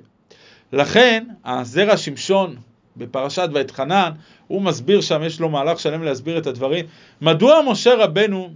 לכן, 0.72 1.24
הזרע 1.44 1.96
שמשון 1.96 2.56
בפרשת 2.96 3.48
ואתחנן, 3.52 4.10
הוא 4.46 4.62
מסביר 4.62 5.00
שם, 5.00 5.22
יש 5.26 5.40
לו 5.40 5.48
מהלך 5.48 5.80
שלם 5.80 6.02
להסביר 6.02 6.38
את 6.38 6.46
הדברים. 6.46 6.86
מדוע 7.20 7.62
משה 7.66 7.94
רבנו 7.94 8.50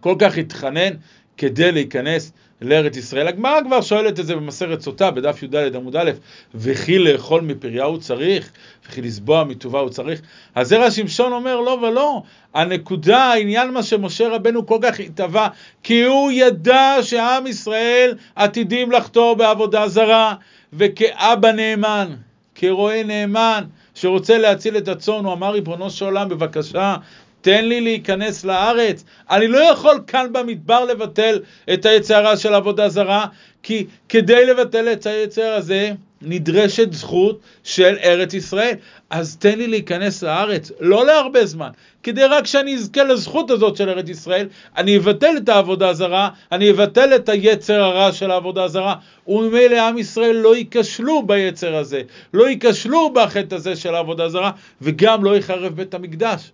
כל 0.00 0.14
כך 0.18 0.38
התחנן 0.38 0.92
כדי 1.36 1.72
להיכנס 1.72 2.32
לארץ 2.60 2.96
ישראל. 2.96 3.28
הגמרא 3.28 3.60
כבר 3.64 3.80
שואלת 3.80 4.20
את 4.20 4.26
זה 4.26 4.36
במסכת 4.36 4.80
סוטה, 4.80 5.10
בדף 5.10 5.42
י"ד 5.42 5.76
עמוד 5.76 5.96
א', 5.96 6.10
וכי 6.54 6.98
לאכול 6.98 7.40
מפריה 7.40 7.84
הוא 7.84 7.98
צריך, 7.98 8.50
וכי 8.86 9.02
לסבוע 9.02 9.44
מטובה 9.44 9.80
הוא 9.80 9.90
צריך. 9.90 10.20
אז 10.54 10.68
זרע 10.68 10.90
שמשון 10.90 11.32
אומר 11.32 11.60
לא 11.60 11.78
ולא. 11.82 12.22
הנקודה, 12.54 13.24
העניין 13.24 13.70
מה 13.70 13.82
שמשה 13.82 14.28
רבנו 14.28 14.66
כל 14.66 14.78
כך 14.82 15.00
התאווה, 15.00 15.48
כי 15.82 16.02
הוא 16.02 16.30
ידע 16.32 16.96
שעם 17.02 17.46
ישראל 17.46 18.14
עתידים 18.36 18.92
לחתור 18.92 19.36
בעבודה 19.36 19.88
זרה, 19.88 20.34
וכאבא 20.72 21.52
נאמן, 21.52 22.14
כרועה 22.54 23.02
נאמן, 23.02 23.64
שרוצה 23.94 24.38
להציל 24.38 24.76
את 24.76 24.88
הצאן, 24.88 25.24
הוא 25.24 25.32
אמר, 25.32 25.52
ריבונו 25.52 25.90
של 25.90 26.04
עולם, 26.04 26.28
בבקשה, 26.28 26.96
תן 27.40 27.64
לי 27.64 27.80
להיכנס 27.80 28.44
לארץ. 28.44 29.04
אני 29.30 29.48
לא 29.48 29.58
יכול 29.58 30.00
כאן 30.06 30.26
במדבר 30.32 30.84
לבטל 30.84 31.38
את 31.72 31.86
היצר 31.86 32.16
הרע 32.16 32.36
של 32.36 32.54
עבודה 32.54 32.88
זרה, 32.88 33.26
כי 33.62 33.86
כדי 34.08 34.46
לבטל 34.46 34.92
את 34.92 35.06
היצר 35.06 35.52
הזה, 35.52 35.92
נדרשת 36.22 36.92
זכות 36.92 37.40
של 37.64 37.96
ארץ 38.04 38.34
ישראל. 38.34 38.74
אז 39.10 39.36
תן 39.36 39.58
לי 39.58 39.66
להיכנס 39.66 40.22
לארץ, 40.22 40.72
לא 40.80 41.06
להרבה 41.06 41.46
זמן, 41.46 41.70
כדי 42.02 42.24
רק 42.24 42.46
שאני 42.46 42.74
אזכה 42.74 43.04
לזכות 43.04 43.50
הזאת 43.50 43.76
של 43.76 43.88
ארץ 43.88 44.08
ישראל, 44.08 44.48
אני 44.76 44.96
אבטל 44.96 45.36
את 45.36 45.48
העבודה 45.48 45.88
הזרה, 45.88 46.28
אני 46.52 46.70
אבטל 46.70 47.14
את 47.14 47.28
היצר 47.28 47.82
הרע 47.82 48.12
של 48.12 48.30
העבודה 48.30 48.64
הזרה, 48.64 48.94
וממילא 49.28 49.88
עם 49.88 49.98
ישראל 49.98 50.36
לא 50.36 50.56
ייכשלו 50.56 51.22
ביצר 51.26 51.76
הזה, 51.76 52.02
לא 52.34 52.48
ייכשלו 52.48 53.12
בחטא 53.12 53.54
הזה 53.54 53.76
של 53.76 53.94
העבודה 53.94 54.24
הזרה, 54.24 54.50
וגם 54.82 55.24
לא 55.24 55.36
יחרב 55.36 55.76
בית 55.76 55.94
המקדש. 55.94 56.50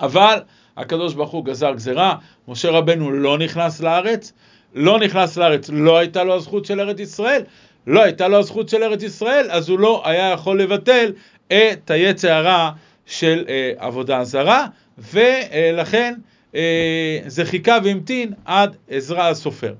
אבל 0.00 0.38
הקדוש 0.76 1.14
ברוך 1.14 1.30
הוא 1.30 1.44
גזר 1.44 1.72
גזרה, 1.72 2.14
משה 2.48 2.70
רבנו 2.70 3.10
לא 3.10 3.38
נכנס 3.38 3.80
לארץ, 3.80 4.32
לא 4.74 4.98
נכנס 4.98 5.36
לארץ, 5.36 5.70
לא 5.72 5.98
הייתה 5.98 6.24
לו 6.24 6.34
הזכות 6.34 6.64
של 6.64 6.80
ארץ 6.80 7.00
ישראל, 7.00 7.42
לא 7.86 8.02
הייתה 8.02 8.28
לו 8.28 8.38
הזכות 8.38 8.68
של 8.68 8.82
ארץ 8.82 9.02
ישראל, 9.02 9.46
אז 9.50 9.68
הוא 9.68 9.78
לא 9.78 10.02
היה 10.04 10.30
יכול 10.30 10.62
לבטל 10.62 11.12
את 11.46 11.90
היצע 11.90 12.36
הרע 12.36 12.70
של 13.06 13.44
אה, 13.48 13.72
עבודה 13.78 14.24
זרה, 14.24 14.66
ולכן 14.98 16.14
אה, 16.54 17.18
זה 17.26 17.44
חיכה 17.44 17.78
והמתין 17.84 18.32
עד 18.44 18.76
עזרא 18.88 19.22
הסופר. 19.22 19.74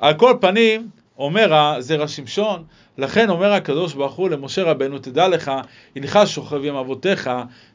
על 0.00 0.14
כל 0.14 0.36
פנים, 0.40 0.88
אומר 1.18 1.54
הזרע 1.54 2.08
שמשון, 2.08 2.64
לכן 2.98 3.30
אומר 3.30 3.52
הקדוש 3.52 3.94
ברוך 3.94 4.14
הוא 4.14 4.30
למשה 4.30 4.62
רבנו, 4.62 4.98
תדע 4.98 5.28
לך, 5.28 5.52
הנך 5.96 6.18
שוכב 6.26 6.64
עם 6.64 6.76
אבותיך, 6.76 7.30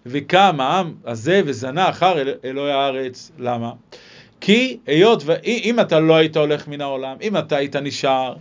וקם 0.05 0.57
העם 0.59 0.93
הזה 1.05 1.41
וזנה 1.45 1.89
אחר 1.89 2.21
אל, 2.21 2.33
אלוהי 2.45 2.71
הארץ. 2.71 3.31
למה? 3.39 3.71
כי 4.41 4.77
היות 4.87 5.23
ואם 5.25 5.79
אתה 5.79 5.99
לא 5.99 6.15
היית 6.15 6.37
הולך 6.37 6.67
מן 6.67 6.81
העולם, 6.81 7.15
אם 7.21 7.37
אתה 7.37 7.57
היית 7.57 7.75
נשאר, 7.75 8.35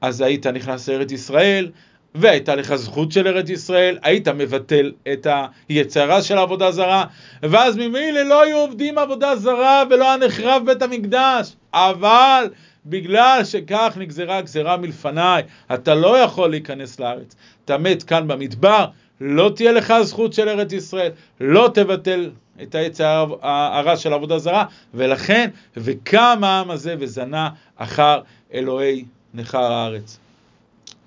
אז 0.00 0.20
היית 0.20 0.46
נכנס 0.46 0.88
לארץ 0.88 1.12
ישראל, 1.12 1.70
והייתה 2.14 2.54
לך 2.54 2.74
זכות 2.74 3.12
של 3.12 3.26
ארץ 3.26 3.50
ישראל, 3.50 3.98
היית 4.02 4.28
מבטל 4.28 4.92
את 5.12 5.26
היצרה 5.68 6.22
של 6.22 6.38
העבודה 6.38 6.70
זרה, 6.70 7.04
ואז 7.42 7.76
ממילא 7.76 8.22
לא 8.22 8.42
היו 8.42 8.56
עובדים 8.56 8.98
עבודה 8.98 9.36
זרה 9.36 9.82
ולא 9.90 10.04
היה 10.04 10.16
נחרב 10.16 10.62
בית 10.66 10.82
המקדש. 10.82 11.52
אבל 11.74 12.48
בגלל 12.86 13.40
שכך 13.44 13.94
נגזרה 14.00 14.40
גזרה 14.40 14.76
מלפניי, 14.76 15.42
אתה 15.74 15.94
לא 15.94 16.18
יכול 16.18 16.50
להיכנס 16.50 17.00
לארץ. 17.00 17.34
אתה 17.64 17.78
מת 17.78 18.02
כאן 18.02 18.28
במדבר, 18.28 18.86
לא 19.20 19.52
תהיה 19.56 19.72
לך 19.72 19.94
זכות 20.02 20.32
של 20.32 20.48
ארץ 20.48 20.72
ישראל, 20.72 21.10
לא 21.40 21.70
תבטל 21.74 22.30
את 22.62 22.74
העץ 22.74 23.00
הרע 23.42 23.96
של 23.96 24.12
עבודה 24.12 24.38
זרה, 24.38 24.64
ולכן, 24.94 25.50
וקם 25.76 26.40
העם 26.42 26.70
הזה 26.70 26.94
וזנה 26.98 27.48
אחר 27.76 28.20
אלוהי 28.54 29.04
נכר 29.34 29.72
הארץ. 29.72 30.18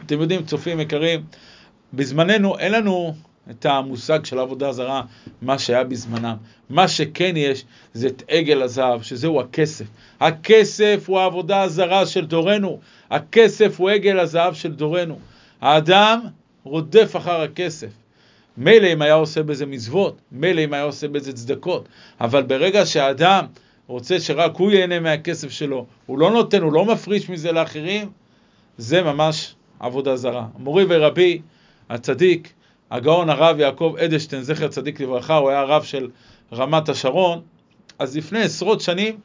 אתם 0.06 0.22
יודעים, 0.22 0.46
צופים 0.46 0.80
יקרים, 0.80 1.24
בזמננו 1.94 2.58
אין 2.58 2.72
לנו 2.72 3.16
את 3.52 3.66
המושג 3.66 4.26
של 4.26 4.40
עבודה 4.40 4.72
זרה, 4.72 5.02
מה 5.42 5.60
שהיה 5.60 5.84
בזמנם. 5.84 6.36
מה 6.70 6.88
שכן 6.88 7.34
יש, 7.38 7.66
זה 7.94 8.08
את 8.08 8.24
עגל 8.28 8.62
הזהב, 8.62 9.02
שזהו 9.02 9.42
הכסף. 9.42 9.86
הכסף 10.20 11.04
הוא 11.08 11.20
העבודה 11.20 11.62
הזרה 11.62 12.06
של 12.06 12.26
דורנו. 12.26 12.80
הכסף 13.10 13.80
הוא 13.80 13.90
עגל 13.90 14.20
הזהב 14.20 14.54
של 14.54 14.74
דורנו. 14.74 15.20
האדם 15.62 16.20
רודף 16.64 17.16
אחר 17.16 17.42
הכסף. 17.42 17.90
מילא 18.58 18.88
אם 18.94 19.02
היה 19.02 19.14
עושה 19.14 19.44
בזה 19.44 19.66
מצוות, 19.66 20.18
מילא 20.32 20.64
אם 20.64 20.74
היה 20.74 20.84
עושה 20.84 21.08
בזה 21.08 21.34
צדקות, 21.34 21.88
אבל 22.22 22.44
ברגע 22.44 22.86
שהאדם 22.86 23.46
רוצה 23.88 24.20
שרק 24.20 24.56
הוא 24.56 24.72
ייהנה 24.72 25.00
מהכסף 25.00 25.50
שלו, 25.50 25.86
הוא 26.06 26.20
לא 26.20 26.32
נותן, 26.32 26.62
הוא 26.62 26.74
לא 26.74 26.86
מפריש 26.86 27.30
מזה 27.30 27.52
לאחרים, 27.52 28.10
זה 28.78 29.02
ממש 29.02 29.56
עבודה 29.80 30.16
זרה. 30.16 30.46
מורי 30.58 30.86
ורבי, 30.90 31.42
הצדיק, 31.90 32.54
הגאון 32.92 33.30
הרב 33.30 33.60
יעקב 33.60 33.96
אדלשטיין, 34.06 34.44
זכר 34.44 34.68
צדיק 34.68 35.00
לברכה, 35.00 35.36
הוא 35.36 35.50
היה 35.50 35.60
הרב 35.60 35.84
של 35.84 36.10
רמת 36.54 36.90
השרון, 36.90 37.42
אז 38.00 38.18
לפני 38.18 38.42
עשרות 38.42 38.82
שנים 38.82 39.20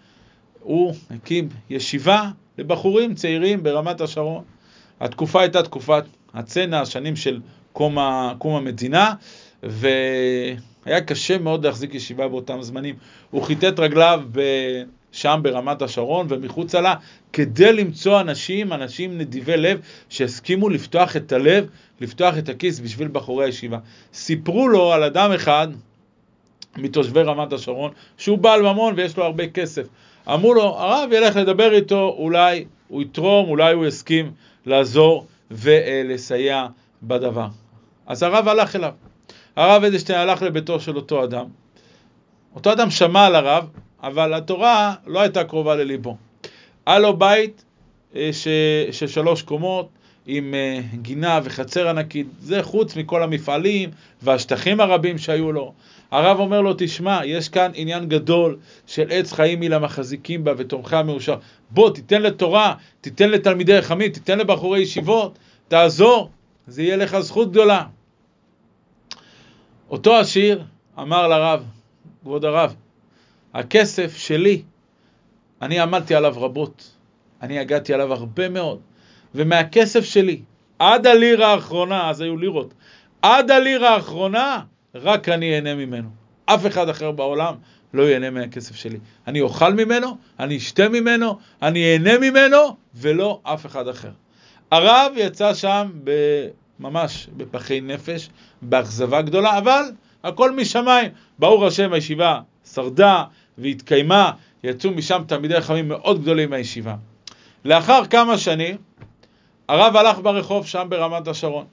הוא 0.60 0.94
הקים 1.10 1.48
ישיבה 1.70 2.30
לבחורים 2.58 3.14
צעירים 3.14 3.62
ברמת 3.62 4.00
השרון. 4.00 4.44
התקופה 5.00 5.40
הייתה 5.40 5.62
תקופת 5.62 6.04
הצנע, 6.34 6.80
השנים 6.80 7.16
של 7.16 7.40
קום, 7.72 7.98
ה, 7.98 8.32
קום 8.38 8.54
המדינה, 8.54 9.14
והיה 9.62 11.00
קשה 11.06 11.38
מאוד 11.38 11.66
להחזיק 11.66 11.94
ישיבה 11.94 12.28
באותם 12.28 12.62
זמנים. 12.62 12.94
הוא 13.30 13.42
חיטט 13.42 13.78
רגליו 13.78 14.22
ב... 14.32 14.40
שם 15.12 15.40
ברמת 15.42 15.82
השרון 15.82 16.26
ומחוצה 16.28 16.80
לה, 16.80 16.94
כדי 17.32 17.72
למצוא 17.72 18.20
אנשים, 18.20 18.72
אנשים 18.72 19.18
נדיבי 19.18 19.56
לב, 19.56 19.80
שהסכימו 20.08 20.68
לפתוח 20.68 21.16
את 21.16 21.32
הלב, 21.32 21.66
לפתוח 22.00 22.38
את 22.38 22.48
הכיס 22.48 22.80
בשביל 22.80 23.08
בחורי 23.08 23.44
הישיבה. 23.44 23.78
סיפרו 24.14 24.68
לו 24.68 24.92
על 24.92 25.02
אדם 25.02 25.32
אחד 25.32 25.68
מתושבי 26.76 27.22
רמת 27.22 27.52
השרון, 27.52 27.90
שהוא 28.16 28.38
בעל 28.38 28.62
ממון 28.62 28.94
ויש 28.96 29.16
לו 29.16 29.24
הרבה 29.24 29.46
כסף. 29.46 29.86
אמרו 30.28 30.54
לו, 30.54 30.62
הרב 30.62 31.08
ילך 31.12 31.36
לדבר 31.36 31.72
איתו, 31.72 32.14
אולי 32.18 32.64
הוא 32.88 33.02
יתרום, 33.02 33.48
אולי 33.48 33.72
הוא 33.74 33.86
יסכים 33.86 34.32
לעזור 34.66 35.26
ולסייע 35.50 36.66
בדבר. 37.02 37.46
אז 38.06 38.22
הרב 38.22 38.48
הלך 38.48 38.76
אליו. 38.76 38.92
הרב 39.56 39.84
אדלשטיין 39.84 40.18
הלך 40.18 40.42
לביתו 40.42 40.80
של 40.80 40.96
אותו 40.96 41.24
אדם. 41.24 41.46
אותו 42.54 42.72
אדם 42.72 42.90
שמע 42.90 43.26
על 43.26 43.34
הרב, 43.36 43.68
אבל 44.02 44.34
התורה 44.34 44.94
לא 45.06 45.20
הייתה 45.20 45.44
קרובה 45.44 45.74
לליבו. 45.74 46.16
היה 46.86 46.98
לו 46.98 47.16
בית 47.16 47.64
אה, 48.16 48.30
של 48.90 49.06
שלוש 49.06 49.42
קומות, 49.42 49.88
עם 50.26 50.54
אה, 50.54 50.80
גינה 50.94 51.40
וחצר 51.44 51.88
ענקית, 51.88 52.26
זה 52.40 52.62
חוץ 52.62 52.96
מכל 52.96 53.22
המפעלים 53.22 53.90
והשטחים 54.22 54.80
הרבים 54.80 55.18
שהיו 55.18 55.52
לו. 55.52 55.72
הרב 56.10 56.40
אומר 56.40 56.60
לו, 56.60 56.74
תשמע, 56.78 57.20
יש 57.24 57.48
כאן 57.48 57.70
עניין 57.74 58.08
גדול 58.08 58.56
של 58.86 59.06
עץ 59.10 59.32
חיים 59.32 59.60
היא 59.60 59.70
למחזיקים 59.70 60.44
בה 60.44 60.52
ותומכי 60.56 60.96
המאושר. 60.96 61.36
בוא, 61.70 61.90
תיתן 61.90 62.22
לתורה, 62.22 62.74
תיתן 63.00 63.30
לתלמידי 63.30 63.78
רחמים, 63.78 64.10
תיתן 64.10 64.38
לבחורי 64.38 64.80
ישיבות, 64.80 65.38
תעזור, 65.68 66.30
זה 66.66 66.82
יהיה 66.82 66.96
לך 66.96 67.20
זכות 67.20 67.50
גדולה. 67.50 67.84
אותו 69.90 70.16
עשיר 70.16 70.64
אמר 70.98 71.28
לרב, 71.28 71.64
כבוד 72.22 72.44
הרב, 72.44 72.74
הכסף 73.54 74.16
שלי, 74.16 74.62
אני 75.62 75.80
עמדתי 75.80 76.14
עליו 76.14 76.34
רבות, 76.36 76.90
אני 77.42 77.58
הגעתי 77.58 77.94
עליו 77.94 78.12
הרבה 78.12 78.48
מאוד, 78.48 78.80
ומהכסף 79.34 80.04
שלי, 80.04 80.40
עד 80.78 81.06
הלירה 81.06 81.52
האחרונה, 81.52 82.10
אז 82.10 82.20
היו 82.20 82.36
לירות, 82.36 82.74
עד 83.22 83.50
הלירה 83.50 83.94
האחרונה, 83.94 84.60
רק 84.94 85.28
אני 85.28 85.54
אהנה 85.54 85.74
ממנו. 85.74 86.08
אף 86.46 86.66
אחד 86.66 86.88
אחר 86.88 87.10
בעולם 87.10 87.54
לא 87.94 88.02
ייהנה 88.02 88.30
מהכסף 88.30 88.76
שלי. 88.76 88.98
אני 89.26 89.40
אוכל 89.40 89.74
ממנו, 89.74 90.16
אני 90.40 90.56
אשתה 90.56 90.88
ממנו, 90.88 91.38
אני 91.62 91.92
אהנה 91.92 92.18
ממנו, 92.18 92.76
ולא 92.94 93.40
אף 93.42 93.66
אחד 93.66 93.88
אחר. 93.88 94.10
הרב 94.70 95.12
יצא 95.16 95.54
שם 95.54 95.90
ממש 96.80 97.28
בפחי 97.36 97.80
נפש, 97.80 98.28
באכזבה 98.62 99.22
גדולה, 99.22 99.58
אבל 99.58 99.82
הכל 100.24 100.50
משמיים. 100.50 101.10
ברוך 101.38 101.62
השם, 101.62 101.92
הישיבה 101.92 102.40
שרדה 102.74 103.24
והתקיימה, 103.58 104.30
יצאו 104.64 104.90
משם 104.90 105.22
תלמידי 105.26 105.60
חכמים 105.60 105.88
מאוד 105.88 106.22
גדולים 106.22 106.50
מהישיבה. 106.50 106.94
לאחר 107.64 108.06
כמה 108.06 108.38
שנים, 108.38 108.76
הרב 109.68 109.96
הלך 109.96 110.18
ברחוב 110.18 110.66
שם 110.66 110.86
ברמת 110.88 111.28
השרון, 111.28 111.66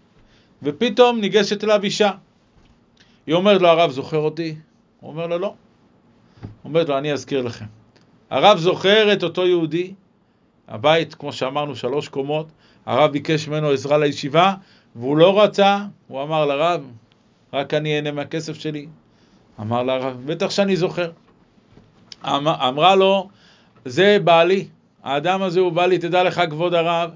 ופתאום 0.64 1.22
ניגשת 1.22 1.64
אליו 1.64 1.84
אישה. 1.84 2.12
היא 3.28 3.36
אומרת 3.36 3.62
לו, 3.62 3.68
הרב 3.68 3.92
זוכר 3.92 4.18
אותי? 4.18 4.56
הוא 5.00 5.12
אומר 5.12 5.28
לו, 5.28 5.40
לא. 5.40 5.54
אומרת 6.66 6.90
לו, 6.90 6.98
אני 6.98 7.14
אזכיר 7.14 7.42
לכם. 7.42 7.66
הרב 8.30 8.58
זוכר 8.58 9.14
את 9.14 9.24
אותו 9.24 9.48
יהודי, 9.48 9.94
הבית, 10.68 11.16
כמו 11.16 11.34
שאמרנו, 11.34 11.76
שלוש 11.76 12.08
קומות, 12.08 12.48
הרב 12.86 13.12
ביקש 13.12 13.48
ממנו 13.48 13.70
עזרה 13.70 13.98
לישיבה, 13.98 14.54
והוא 14.96 15.18
לא 15.18 15.42
רצה, 15.42 15.80
הוא 16.08 16.24
אמר 16.24 16.46
לרב, 16.46 16.82
רק 17.54 17.74
אני 17.74 17.96
אהנה 17.96 18.12
מהכסף 18.12 18.54
שלי. 18.54 18.88
אמר 19.60 19.84
לרב, 19.84 20.22
בטח 20.26 20.50
שאני 20.50 20.76
זוכר. 20.76 21.12
אמר, 22.26 22.68
אמרה 22.68 22.96
לו, 22.96 23.30
זה 23.86 24.18
בעלי, 24.24 24.68
האדם 25.04 25.42
הזה 25.42 25.60
הוא 25.60 25.72
בעלי, 25.72 25.98
תדע 25.98 26.24
לך 26.24 26.42
כבוד 26.50 26.74
הרב, 26.74 27.12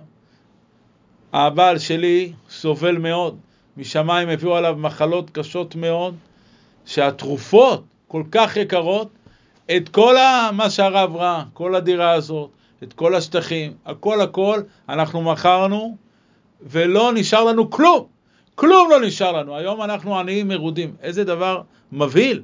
הבעל 1.34 1.80
שלי 1.80 2.34
סובל 2.50 2.98
מאוד, 2.98 3.38
משמיים 3.78 4.30
הביאו 4.30 4.56
עליו 4.56 4.76
מחלות 4.78 5.30
קשות 5.30 5.76
מאוד, 5.76 6.16
שהתרופות 6.86 7.84
כל 8.08 8.24
כך 8.32 8.58
יקרות, 8.58 9.10
את 9.76 9.90
כל 9.90 10.16
מה 10.54 10.70
שהרב 10.70 11.16
ראה, 11.16 11.44
כל 11.54 11.76
הדירה 11.76 12.12
הזאת, 12.12 12.50
את 12.84 12.94
כל 12.94 13.16
השטחים, 13.16 13.74
הכל 13.86 14.22
הכל, 14.22 14.62
אנחנו 14.90 15.22
מכרנו, 15.22 15.98
ולא 16.62 17.12
נשאר 17.14 17.44
לנו 17.44 17.70
כלום. 17.70 18.06
כלום 18.56 18.90
לא 18.92 19.02
נשאר 19.02 19.32
לנו. 19.32 19.56
היום 19.56 19.82
אנחנו 19.82 20.20
עניים 20.20 20.48
מרודים. 20.48 20.96
איזה 21.02 21.24
דבר 21.24 21.62
מבהיל. 21.92 22.44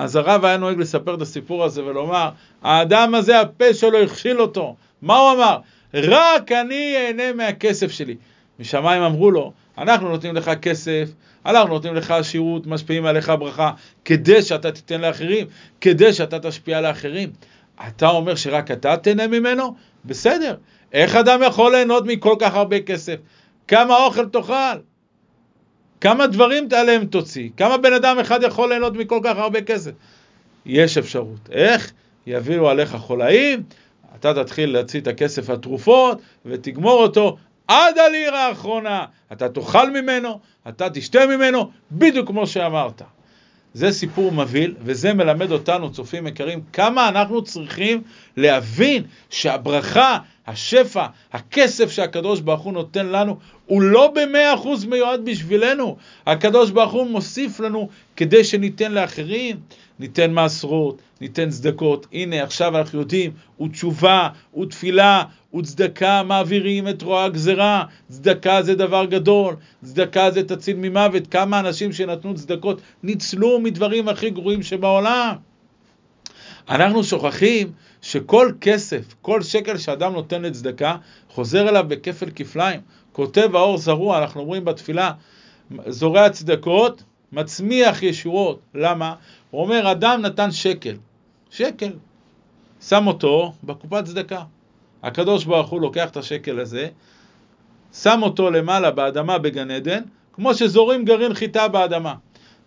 אז 0.00 0.16
הרב 0.16 0.44
היה 0.44 0.56
נוהג 0.56 0.78
לספר 0.78 1.14
את 1.14 1.22
הסיפור 1.22 1.64
הזה 1.64 1.84
ולומר, 1.84 2.28
האדם 2.62 3.14
הזה, 3.14 3.40
הפה 3.40 3.74
שלו 3.74 3.98
הכשיל 3.98 4.40
אותו. 4.40 4.76
מה 5.02 5.18
הוא 5.18 5.32
אמר? 5.32 5.58
רק 5.94 6.52
אני 6.52 6.96
אהנה 6.96 7.32
מהכסף 7.32 7.90
שלי. 7.90 8.16
משמיים 8.60 9.02
אמרו 9.02 9.30
לו, 9.30 9.52
אנחנו 9.78 10.08
נותנים 10.08 10.36
לך 10.36 10.50
כסף, 10.62 11.08
אנחנו 11.46 11.68
נותנים 11.74 11.94
לך 11.94 12.10
עשירות, 12.10 12.66
משפיעים 12.66 13.06
עליך 13.06 13.32
ברכה, 13.38 13.70
כדי 14.04 14.42
שאתה 14.42 14.72
תיתן 14.72 15.00
לאחרים, 15.00 15.46
כדי 15.80 16.12
שאתה 16.12 16.38
תשפיע 16.38 16.78
על 16.78 16.84
האחרים. 16.84 17.30
אתה 17.88 18.08
אומר 18.08 18.34
שרק 18.34 18.70
אתה 18.70 18.96
תהנה 18.96 19.26
ממנו? 19.26 19.74
בסדר. 20.04 20.56
איך 20.92 21.16
אדם 21.16 21.40
יכול 21.46 21.72
ליהנות 21.72 22.04
מכל 22.06 22.34
כך 22.38 22.54
הרבה 22.54 22.80
כסף? 22.80 23.16
כמה 23.68 24.04
אוכל 24.04 24.26
תאכל? 24.26 24.78
כמה 26.00 26.26
דברים 26.26 26.68
עליהם 26.76 27.04
תוציא? 27.04 27.48
כמה 27.56 27.76
בן 27.76 27.92
אדם 27.92 28.18
אחד 28.18 28.42
יכול 28.42 28.68
ליהנות 28.68 28.92
מכל 28.92 29.20
כך 29.24 29.36
הרבה 29.36 29.62
כסף? 29.62 29.90
יש 30.66 30.98
אפשרות. 30.98 31.48
איך? 31.52 31.92
יביאו 32.26 32.68
עליך 32.68 32.96
חולאים, 32.96 33.62
אתה 34.18 34.34
תתחיל 34.34 34.72
להוציא 34.72 35.00
את 35.00 35.06
הכסף 35.06 35.50
התרופות 35.50 36.20
ותגמור 36.46 37.02
אותו 37.02 37.36
עד 37.68 37.98
הלירה 37.98 38.46
האחרונה. 38.46 39.04
אתה 39.32 39.48
תאכל 39.48 39.90
ממנו, 39.90 40.40
אתה 40.68 40.90
תשתה 40.90 41.26
ממנו, 41.26 41.70
בדיוק 41.92 42.26
כמו 42.26 42.46
שאמרת. 42.46 43.02
זה 43.74 43.92
סיפור 43.92 44.32
מבהיל, 44.32 44.74
וזה 44.82 45.12
מלמד 45.14 45.52
אותנו, 45.52 45.92
צופים 45.92 46.26
יקרים, 46.26 46.60
כמה 46.72 47.08
אנחנו 47.08 47.44
צריכים 47.44 48.02
להבין 48.36 49.02
שהברכה, 49.30 50.18
השפע, 50.46 51.06
הכסף 51.32 51.90
שהקדוש 51.90 52.40
ברוך 52.40 52.60
הוא 52.60 52.72
נותן 52.72 53.06
לנו, 53.06 53.36
הוא 53.66 53.82
לא 53.82 54.12
במאה 54.14 54.54
אחוז 54.54 54.84
מיועד 54.84 55.24
בשבילנו. 55.24 55.96
הקדוש 56.26 56.70
ברוך 56.70 56.92
הוא 56.92 57.10
מוסיף 57.10 57.60
לנו 57.60 57.88
כדי 58.16 58.44
שניתן 58.44 58.92
לאחרים. 58.92 59.56
ניתן 60.00 60.32
מעשרות, 60.32 61.02
ניתן 61.20 61.50
צדקות. 61.50 62.06
הנה, 62.12 62.42
עכשיו 62.42 62.78
אנחנו 62.78 63.00
יודעים, 63.00 63.30
ותשובה, 63.60 64.28
ותפילה, 64.60 65.24
וצדקה 65.54 66.22
מעבירים 66.22 66.88
את 66.88 67.02
רוע 67.02 67.24
הגזרה. 67.24 67.84
צדקה 68.08 68.62
זה 68.62 68.74
דבר 68.74 69.04
גדול, 69.04 69.56
צדקה 69.84 70.30
זה 70.30 70.42
תציל 70.42 70.76
ממוות. 70.76 71.26
כמה 71.26 71.60
אנשים 71.60 71.92
שנתנו 71.92 72.34
צדקות 72.34 72.80
ניצלו 73.02 73.60
מדברים 73.60 74.08
הכי 74.08 74.30
גרועים 74.30 74.62
שבעולם. 74.62 75.34
אנחנו 76.68 77.04
שוכחים 77.04 77.72
שכל 78.02 78.52
כסף, 78.60 79.14
כל 79.22 79.42
שקל 79.42 79.78
שאדם 79.78 80.12
נותן 80.12 80.42
לצדקה, 80.42 80.96
חוזר 81.28 81.68
אליו 81.68 81.84
בכפל 81.88 82.30
כפליים. 82.34 82.80
כותב 83.12 83.56
האור 83.56 83.78
זרוע, 83.78 84.18
אנחנו 84.18 84.40
אומרים 84.40 84.64
בתפילה, 84.64 85.12
זורע 85.86 86.30
צדקות, 86.30 87.02
מצמיח 87.32 88.02
ישועות. 88.02 88.60
למה? 88.74 89.14
הוא 89.50 89.62
אומר, 89.62 89.92
אדם 89.92 90.20
נתן 90.22 90.50
שקל, 90.50 90.96
שקל, 91.50 91.92
שם 92.80 93.06
אותו 93.06 93.52
בקופת 93.64 94.04
צדקה. 94.04 94.42
הקדוש 95.02 95.44
ברוך 95.44 95.70
הוא 95.70 95.80
לוקח 95.80 96.10
את 96.10 96.16
השקל 96.16 96.60
הזה, 96.60 96.88
שם 97.92 98.20
אותו 98.22 98.50
למעלה 98.50 98.90
באדמה 98.90 99.38
בגן 99.38 99.70
עדן, 99.70 100.02
כמו 100.32 100.54
שזורים 100.54 101.04
גרעין 101.04 101.34
חיטה 101.34 101.68
באדמה. 101.68 102.14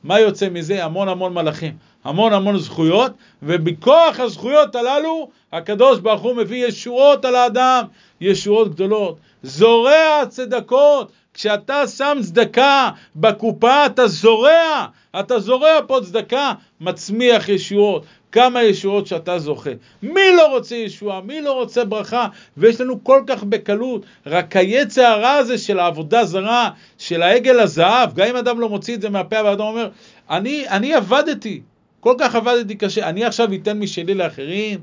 מה 0.03 0.19
יוצא 0.19 0.49
מזה? 0.49 0.85
המון 0.85 1.09
המון 1.09 1.33
מלאכים, 1.33 1.77
המון 2.03 2.33
המון 2.33 2.57
זכויות, 2.57 3.11
ובכוח 3.43 4.19
הזכויות 4.19 4.75
הללו 4.75 5.29
הקדוש 5.51 5.99
ברוך 5.99 6.21
הוא 6.21 6.35
מביא 6.35 6.65
ישועות 6.65 7.25
על 7.25 7.35
האדם, 7.35 7.85
ישועות 8.21 8.69
גדולות. 8.71 9.17
זורע 9.43 10.25
צדקות, 10.29 11.11
כשאתה 11.33 11.87
שם 11.87 12.17
צדקה 12.21 12.89
בקופה 13.15 13.85
אתה 13.85 14.07
זורע, 14.07 14.87
אתה 15.19 15.39
זורע 15.39 15.79
פה 15.87 15.99
צדקה, 16.03 16.53
מצמיח 16.81 17.49
ישועות. 17.49 18.05
כמה 18.31 18.63
ישועות 18.63 19.07
שאתה 19.07 19.39
זוכה. 19.39 19.69
מי 20.03 20.21
לא 20.37 20.47
רוצה 20.47 20.75
ישועה? 20.75 21.21
מי 21.21 21.41
לא 21.41 21.53
רוצה 21.53 21.85
ברכה? 21.85 22.27
ויש 22.57 22.81
לנו 22.81 23.03
כל 23.03 23.23
כך 23.27 23.43
בקלות. 23.43 24.05
רק 24.25 24.55
היצע 24.55 25.09
הרע 25.09 25.31
הזה 25.31 25.57
של 25.57 25.79
העבודה 25.79 26.25
זרה, 26.25 26.69
של 26.97 27.21
העגל 27.21 27.59
הזהב, 27.59 28.13
גם 28.13 28.27
אם 28.27 28.35
אדם 28.35 28.59
לא 28.59 28.69
מוציא 28.69 28.95
את 28.95 29.01
זה 29.01 29.09
מהפה, 29.09 29.43
והאדם 29.43 29.61
אומר, 29.61 29.89
אני, 30.29 30.69
אני 30.69 30.93
עבדתי, 30.93 31.61
כל 31.99 32.15
כך 32.19 32.35
עבדתי 32.35 32.75
קשה, 32.75 33.09
אני 33.09 33.25
עכשיו 33.25 33.53
אתן 33.53 33.79
משלי 33.79 34.13
לאחרים? 34.13 34.79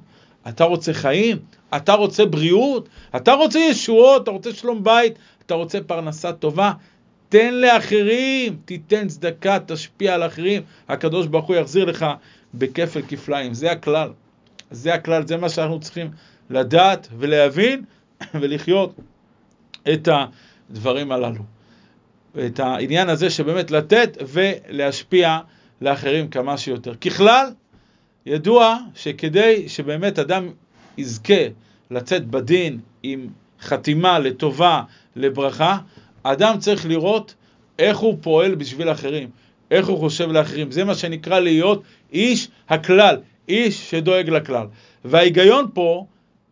אתה 0.49 0.65
רוצה 0.65 0.93
חיים? 0.93 1.39
אתה 1.77 1.93
רוצה 1.95 2.27
בריאות? 2.27 2.89
אתה 3.17 3.33
רוצה 3.33 3.59
ישועות? 3.59 4.23
אתה 4.23 4.31
רוצה 4.31 4.53
שלום 4.53 4.85
בית? 4.85 5.15
אתה 5.51 5.57
רוצה 5.57 5.81
פרנסה 5.87 6.33
טובה? 6.33 6.73
תן 7.29 7.55
לאחרים, 7.55 8.57
תיתן 8.65 9.09
צדקה, 9.09 9.59
תשפיע 9.67 10.15
על 10.15 10.27
אחרים, 10.27 10.63
הקדוש 10.89 11.27
ברוך 11.27 11.47
הוא 11.47 11.57
יחזיר 11.57 11.85
לך 11.85 12.07
בכפל 12.55 13.03
כפליים. 13.09 13.55
זה 13.55 13.73
הכלל. 13.73 14.13
זה 14.71 14.95
הכלל, 14.95 15.27
זה 15.27 15.37
מה 15.37 15.49
שאנחנו 15.49 15.81
צריכים 15.81 16.11
לדעת 16.51 17.09
ולהבין 17.19 17.85
ולחיות 18.41 18.95
את 19.93 20.09
הדברים 20.71 21.13
הללו. 21.13 21.43
את 22.47 22.61
העניין 22.61 23.09
הזה 23.09 23.31
שבאמת 23.31 23.71
לתת 23.71 24.19
ולהשפיע 24.29 25.39
לאחרים 25.81 26.29
כמה 26.29 26.59
שיותר. 26.59 26.95
ככלל, 26.95 27.51
ידוע 28.27 28.79
שכדי 28.95 29.69
שבאמת 29.69 30.19
אדם 30.19 30.49
יזכה 30.99 31.43
לצאת 31.91 32.27
בדין 32.27 32.79
עם 33.03 33.29
חתימה 33.61 34.19
לטובה, 34.19 34.83
לברכה, 35.17 35.79
אדם 36.23 36.59
צריך 36.59 36.87
לראות 36.87 37.35
איך 37.79 37.99
הוא 37.99 38.19
פועל 38.21 38.55
בשביל 38.55 38.91
אחרים, 38.91 39.29
איך 39.71 39.87
הוא 39.87 39.99
חושב 39.99 40.33
לאחרים. 40.33 40.71
זה 40.71 40.85
מה 40.85 40.95
שנקרא 40.95 41.41
להיות 41.41 41.83
איש 42.13 42.49
הכלל, 42.69 43.17
איש 43.49 43.91
שדואג 43.91 44.31
לכלל. 44.31 44.67
וההיגיון 45.05 45.67
פה 45.75 46.07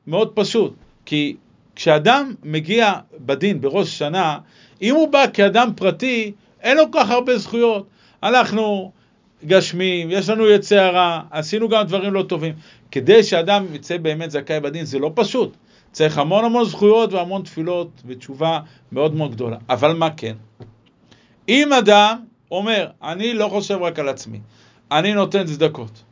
מאוד 0.06 0.32
פשוט, 0.34 0.74
כי 1.04 1.36
כשאדם 1.76 2.34
מגיע 2.42 2.92
בדין 3.26 3.60
בראש 3.60 3.98
שנה, 3.98 4.38
אם 4.82 4.94
הוא 4.94 5.08
בא 5.08 5.24
כאדם 5.32 5.70
פרטי, 5.76 6.32
אין 6.62 6.76
לו 6.76 6.90
כל 6.90 6.98
כך 6.98 7.10
הרבה 7.10 7.38
זכויות. 7.38 7.86
אנחנו 8.22 8.92
גשמים, 9.46 10.10
יש 10.10 10.28
לנו 10.28 10.50
יצא 10.50 10.76
הרע, 10.76 11.20
עשינו 11.30 11.68
גם 11.68 11.86
דברים 11.86 12.12
לא 12.12 12.22
טובים. 12.22 12.54
כדי 12.90 13.22
שאדם 13.22 13.66
יצא 13.72 13.96
באמת 13.96 14.30
זכאי 14.30 14.60
בדין 14.60 14.84
זה 14.84 14.98
לא 14.98 15.12
פשוט. 15.14 15.56
צריך 15.92 16.18
המון 16.18 16.44
המון 16.44 16.64
זכויות 16.64 17.12
והמון 17.12 17.42
תפילות 17.42 17.88
ותשובה 18.06 18.60
מאוד 18.92 19.14
מאוד 19.14 19.30
גדולה. 19.30 19.56
אבל 19.68 19.92
מה 19.92 20.10
כן? 20.10 20.34
אם 21.48 21.72
אדם 21.72 22.16
אומר, 22.50 22.88
אני 23.02 23.34
לא 23.34 23.48
חושב 23.48 23.78
רק 23.82 23.98
על 23.98 24.08
עצמי, 24.08 24.40
אני 24.90 25.14
נותן 25.14 25.44
צדקות, 25.46 26.02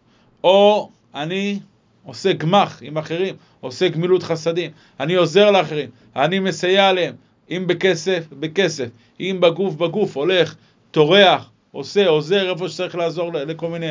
או 0.45 0.91
אני 1.15 1.59
עושה 2.05 2.33
גמח 2.33 2.79
עם 2.83 2.99
אחרים, 2.99 3.35
עושה 3.61 3.89
גמילות 3.89 4.23
חסדים, 4.23 4.71
אני 5.01 5.15
עוזר 5.15 5.51
לאחרים, 5.51 5.91
אני 6.17 6.39
מסייע 6.39 6.93
להם, 6.93 7.15
אם 7.51 7.65
בכסף, 7.67 8.25
בכסף, 8.33 8.89
אם 9.21 9.37
בגוף, 9.41 9.75
בגוף, 9.75 10.17
הולך, 10.17 10.55
טורח, 10.91 11.51
עושה, 11.73 12.09
עוזר 12.09 12.51
איפה 12.51 12.69
שצריך 12.69 12.95
לעזור 12.95 13.33
לכל 13.33 13.69
מיני 13.69 13.91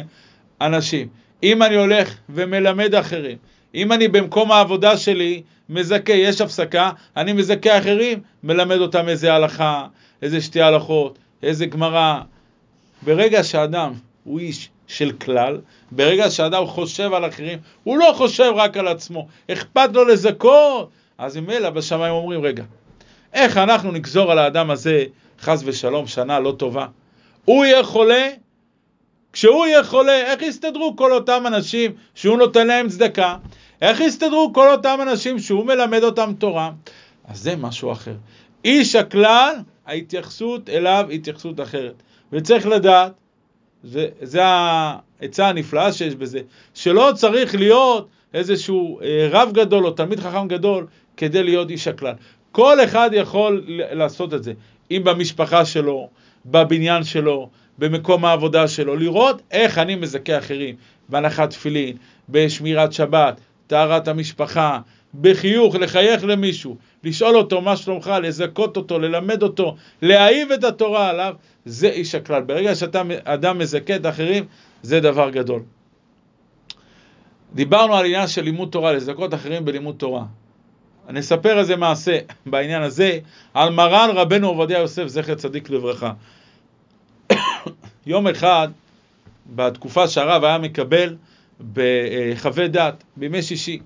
אנשים. 0.61 1.07
אם 1.43 1.63
אני 1.63 1.75
הולך 1.75 2.15
ומלמד 2.29 2.95
אחרים, 2.95 3.37
אם 3.75 3.91
אני 3.91 4.07
במקום 4.07 4.51
העבודה 4.51 4.97
שלי 4.97 5.41
מזכה, 5.69 6.13
יש 6.13 6.41
הפסקה, 6.41 6.91
אני 7.17 7.33
מזכה 7.33 7.77
אחרים, 7.77 8.19
מלמד 8.43 8.77
אותם 8.77 9.09
איזה 9.09 9.33
הלכה, 9.33 9.87
איזה 10.21 10.41
שתי 10.41 10.61
הלכות, 10.61 11.17
איזה 11.43 11.65
גמרא. 11.65 12.21
ברגע 13.01 13.43
שאדם 13.43 13.93
הוא 14.23 14.39
איש 14.39 14.69
של 14.87 15.11
כלל, 15.11 15.57
ברגע 15.91 16.29
שאדם 16.29 16.65
חושב 16.65 17.13
על 17.13 17.27
אחרים, 17.27 17.59
הוא 17.83 17.97
לא 17.97 18.13
חושב 18.15 18.51
רק 18.55 18.77
על 18.77 18.87
עצמו, 18.87 19.27
אכפת 19.51 19.89
לו 19.93 20.05
לזכות, 20.05 20.89
אז 21.17 21.37
ממילא 21.37 21.69
בשמיים 21.69 22.13
אומרים, 22.13 22.41
רגע, 22.41 22.63
איך 23.33 23.57
אנחנו 23.57 23.91
נגזור 23.91 24.31
על 24.31 24.39
האדם 24.39 24.71
הזה, 24.71 25.03
חס 25.41 25.61
ושלום, 25.65 26.07
שנה 26.07 26.39
לא 26.39 26.51
טובה? 26.57 26.85
הוא 27.45 27.65
יהיה 27.65 27.83
חולה, 27.83 28.29
כשהוא 29.33 29.65
יהיה 29.65 29.83
חולה, 29.83 30.31
איך 30.31 30.41
יסתדרו 30.41 30.95
כל 30.95 31.11
אותם 31.11 31.43
אנשים 31.47 31.91
שהוא 32.15 32.37
נותן 32.37 32.67
להם 32.67 32.89
צדקה? 32.89 33.35
איך 33.81 33.99
יסתדרו 33.99 34.51
כל 34.53 34.71
אותם 34.71 34.99
אנשים 35.01 35.39
שהוא 35.39 35.65
מלמד 35.65 36.03
אותם 36.03 36.33
תורה? 36.39 36.71
אז 37.27 37.39
זה 37.39 37.55
משהו 37.55 37.91
אחר. 37.91 38.15
איש 38.65 38.95
הכלל, 38.95 39.55
ההתייחסות 39.85 40.69
אליו 40.69 41.05
היא 41.09 41.19
התייחסות 41.19 41.59
אחרת. 41.59 42.03
וצריך 42.31 42.67
לדעת, 42.67 43.11
זה, 43.83 44.07
זה 44.21 44.41
העצה 44.43 45.47
הנפלאה 45.47 45.93
שיש 45.93 46.15
בזה, 46.15 46.39
שלא 46.73 47.11
צריך 47.15 47.55
להיות 47.55 48.07
איזשהו 48.33 48.99
אה, 49.01 49.27
רב 49.31 49.51
גדול 49.53 49.85
או 49.85 49.91
תלמיד 49.91 50.19
חכם 50.19 50.47
גדול 50.47 50.87
כדי 51.17 51.43
להיות 51.43 51.69
איש 51.69 51.87
הכלל. 51.87 52.13
כל 52.51 52.83
אחד 52.83 53.09
יכול 53.13 53.63
לעשות 53.67 54.33
את 54.33 54.43
זה, 54.43 54.53
אם 54.91 55.01
במשפחה 55.03 55.65
שלו, 55.65 56.09
בבניין 56.45 57.03
שלו, 57.03 57.49
במקום 57.77 58.25
העבודה 58.25 58.67
שלו, 58.67 58.95
לראות 58.95 59.41
איך 59.51 59.77
אני 59.77 59.95
מזכה 59.95 60.37
אחרים, 60.37 60.75
בהנחת 61.09 61.49
תפילין, 61.49 61.97
בשמירת 62.29 62.93
שבת, 62.93 63.41
טהרת 63.67 64.07
המשפחה, 64.07 64.79
בחיוך, 65.21 65.75
לחייך 65.75 66.23
למישהו, 66.23 66.77
לשאול 67.03 67.37
אותו 67.37 67.61
מה 67.61 67.77
שלומך, 67.77 68.13
לזכות 68.21 68.77
אותו, 68.77 68.99
ללמד 68.99 69.43
אותו, 69.43 69.75
להאהיב 70.01 70.51
את 70.51 70.63
התורה 70.63 71.09
עליו, 71.09 71.35
זה 71.65 71.87
איש 71.87 72.15
הכלל. 72.15 72.41
ברגע 72.41 72.75
שאתה 72.75 73.01
אדם 73.23 73.57
מזכה 73.57 73.95
את 73.95 74.05
האחרים, 74.05 74.45
זה 74.83 74.99
דבר 74.99 75.29
גדול. 75.29 75.61
דיברנו 77.53 77.95
על 77.95 78.05
עניין 78.05 78.27
של 78.27 78.41
לימוד 78.41 78.69
תורה, 78.71 78.93
לזכות 78.93 79.33
אחרים 79.33 79.65
בלימוד 79.65 79.95
תורה. 79.97 80.23
אני 81.09 81.19
אספר 81.19 81.59
איזה 81.59 81.75
מעשה 81.75 82.19
בעניין 82.45 82.81
הזה 82.81 83.19
על 83.53 83.69
מרן 83.69 84.09
רבנו 84.13 84.47
עובדיה 84.47 84.79
יוסף, 84.79 85.07
זכר 85.07 85.35
צדיק 85.35 85.69
לברכה. 85.69 86.13
יום 88.05 88.27
אחד, 88.27 88.67
בתקופה 89.55 90.07
שהרב 90.07 90.43
היה 90.43 90.57
מקבל 90.57 91.15
בחווה 91.73 92.67
דת, 92.67 93.03
בימי 93.17 93.41
שישי, 93.41 93.79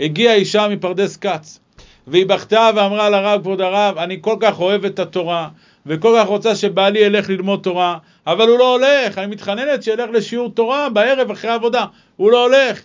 הגיעה 0.00 0.34
אישה 0.34 0.68
מפרדס 0.68 1.16
כץ, 1.16 1.60
והיא 2.06 2.26
בכתה 2.26 2.70
ואמרה 2.76 3.10
לרב, 3.10 3.40
כבוד 3.40 3.60
הרב, 3.60 3.98
אני 3.98 4.18
כל 4.20 4.36
כך 4.40 4.60
אוהבת 4.60 4.94
את 4.94 4.98
התורה, 4.98 5.48
וכל 5.86 6.16
כך 6.18 6.26
רוצה 6.26 6.54
שבעלי 6.54 6.98
ילך 6.98 7.28
ללמוד 7.30 7.60
תורה, 7.62 7.98
אבל 8.26 8.48
הוא 8.48 8.58
לא 8.58 8.72
הולך, 8.72 9.18
אני 9.18 9.26
מתחננת 9.26 9.82
שילך 9.82 10.10
לשיעור 10.12 10.50
תורה 10.50 10.88
בערב 10.88 11.30
אחרי 11.30 11.50
העבודה, 11.50 11.84
הוא 12.16 12.30
לא 12.30 12.44
הולך. 12.44 12.82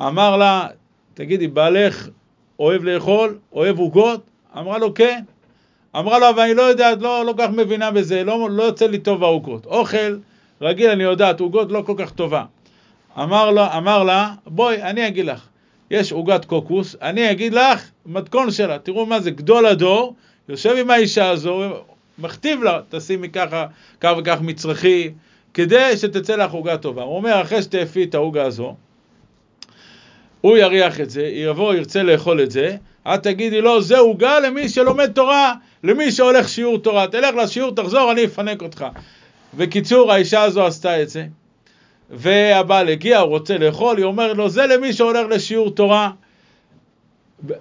אמר 0.00 0.36
לה, 0.36 0.66
תגידי, 1.14 1.48
בעלך 1.48 2.08
אוהב 2.58 2.84
לאכול, 2.84 3.38
אוהב 3.52 3.78
עוגות? 3.78 4.20
אמרה 4.58 4.78
לו, 4.78 4.94
כן. 4.94 5.22
אמרה 5.96 6.18
לו, 6.18 6.28
אבל 6.30 6.42
אני 6.42 6.54
לא 6.54 6.62
יודעת, 6.62 7.02
לא, 7.02 7.24
לא 7.24 7.34
כך 7.38 7.48
מבינה 7.50 7.90
בזה, 7.90 8.24
לא, 8.24 8.50
לא 8.50 8.62
יוצא 8.62 8.86
לי 8.86 8.98
טוב 8.98 9.24
העוגות. 9.24 9.66
אוכל, 9.66 10.16
רגיל, 10.60 10.90
אני 10.90 11.02
יודעת, 11.02 11.40
עוגות 11.40 11.72
לא 11.72 11.82
כל 11.86 11.94
כך 11.98 12.10
טובה. 12.10 12.44
אמר, 13.18 13.50
לו, 13.50 13.62
אמר 13.76 14.04
לה, 14.04 14.32
בואי, 14.46 14.82
אני 14.82 15.08
אגיד 15.08 15.26
לך, 15.26 15.46
יש 15.90 16.12
עוגת 16.12 16.44
קוקוס, 16.44 16.96
אני 17.02 17.30
אגיד 17.30 17.54
לך 17.54 17.90
מתכון 18.06 18.50
שלה, 18.50 18.78
תראו 18.78 19.06
מה 19.06 19.20
זה, 19.20 19.30
גדול 19.30 19.66
הדור, 19.66 20.14
יושב 20.48 20.76
עם 20.78 20.90
האישה 20.90 21.30
הזו, 21.30 21.62
מכתיב 22.18 22.62
לה, 22.62 22.80
תשימי 22.88 23.28
ככה, 23.28 23.66
כך 24.00 24.12
וכך 24.18 24.38
מצרכים, 24.40 25.12
כדי 25.54 25.96
שתצא 25.96 26.36
לך 26.36 26.52
עוגה 26.52 26.76
טובה. 26.76 27.02
הוא 27.02 27.16
אומר, 27.16 27.42
אחרי 27.42 27.62
שתאפי 27.62 28.04
את 28.04 28.14
העוגה 28.14 28.44
הזו, 28.44 28.74
הוא 30.40 30.56
יריח 30.56 31.00
את 31.00 31.10
זה, 31.10 31.22
יבוא, 31.22 31.74
ירצה 31.74 32.02
לאכול 32.02 32.42
את 32.42 32.50
זה, 32.50 32.76
את 33.08 33.22
תגידי 33.22 33.60
לו, 33.60 33.82
זה 33.82 33.98
עוגה 33.98 34.40
למי 34.40 34.68
שלומד 34.68 35.12
תורה, 35.12 35.54
למי 35.84 36.12
שהולך 36.12 36.48
שיעור 36.48 36.78
תורה. 36.78 37.06
תלך 37.06 37.34
לשיעור, 37.34 37.74
תחזור, 37.74 38.12
אני 38.12 38.24
אפנק 38.24 38.62
אותך. 38.62 38.86
בקיצור, 39.54 40.12
האישה 40.12 40.42
הזו 40.42 40.66
עשתה 40.66 41.02
את 41.02 41.08
זה, 41.08 41.26
והבעל 42.10 42.88
הגיע, 42.88 43.18
הוא 43.18 43.28
רוצה 43.28 43.58
לאכול, 43.58 43.96
היא 43.96 44.04
אומרת 44.04 44.36
לו, 44.36 44.48
זה 44.48 44.66
למי 44.66 44.92
שהולך 44.92 45.26
לשיעור 45.30 45.70
תורה. 45.70 46.10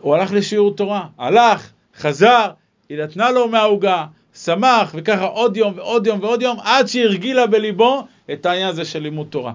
הוא 0.02 0.16
הלך 0.16 0.32
לשיעור 0.32 0.76
תורה, 0.76 1.06
הלך, 1.18 1.70
חזר, 1.98 2.50
היא 2.90 2.98
נתנה 2.98 3.32
לו 3.32 3.48
מהעוגה, 3.48 4.06
שמח, 4.34 4.92
וככה 4.96 5.26
עוד 5.26 5.58
יום 5.58 5.74
ועוד 5.76 6.08
יום 6.08 6.20
ועוד 6.20 6.42
יום, 6.42 6.58
עד 6.64 6.88
שהרגילה 6.88 7.48
בליבו 7.48 8.04
את 8.32 8.46
העניין 8.46 8.68
הזה 8.68 8.86
של 8.86 9.00
לימוד 9.00 9.28
תורה. 9.30 9.54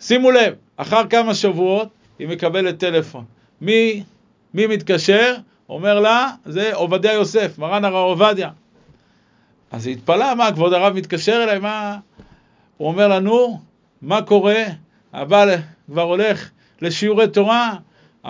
שימו 0.00 0.30
לב, 0.30 0.54
אחר 0.76 1.06
כמה 1.06 1.34
שבועות 1.34 1.88
היא 2.18 2.28
מקבלת 2.28 2.78
טלפון. 2.78 3.24
מי, 3.60 4.02
מי 4.54 4.66
מתקשר? 4.66 5.34
אומר 5.68 6.00
לה, 6.00 6.30
זה 6.44 6.74
עובדיה 6.74 7.12
יוסף, 7.12 7.58
מרן 7.58 7.84
הרב 7.84 7.94
עובדיה. 7.94 8.50
אז 9.70 9.86
היא 9.86 9.96
התפלאה, 9.96 10.34
מה, 10.34 10.52
כבוד 10.52 10.72
הרב 10.72 10.92
מתקשר 10.92 11.42
אליי, 11.44 11.58
מה... 11.58 11.98
הוא 12.76 12.88
אומר 12.88 13.08
לנו, 13.08 13.60
מה 14.02 14.22
קורה? 14.22 14.64
הבעל 15.12 15.50
כבר 15.90 16.02
הולך 16.02 16.50
לשיעורי 16.82 17.28
תורה. 17.28 17.74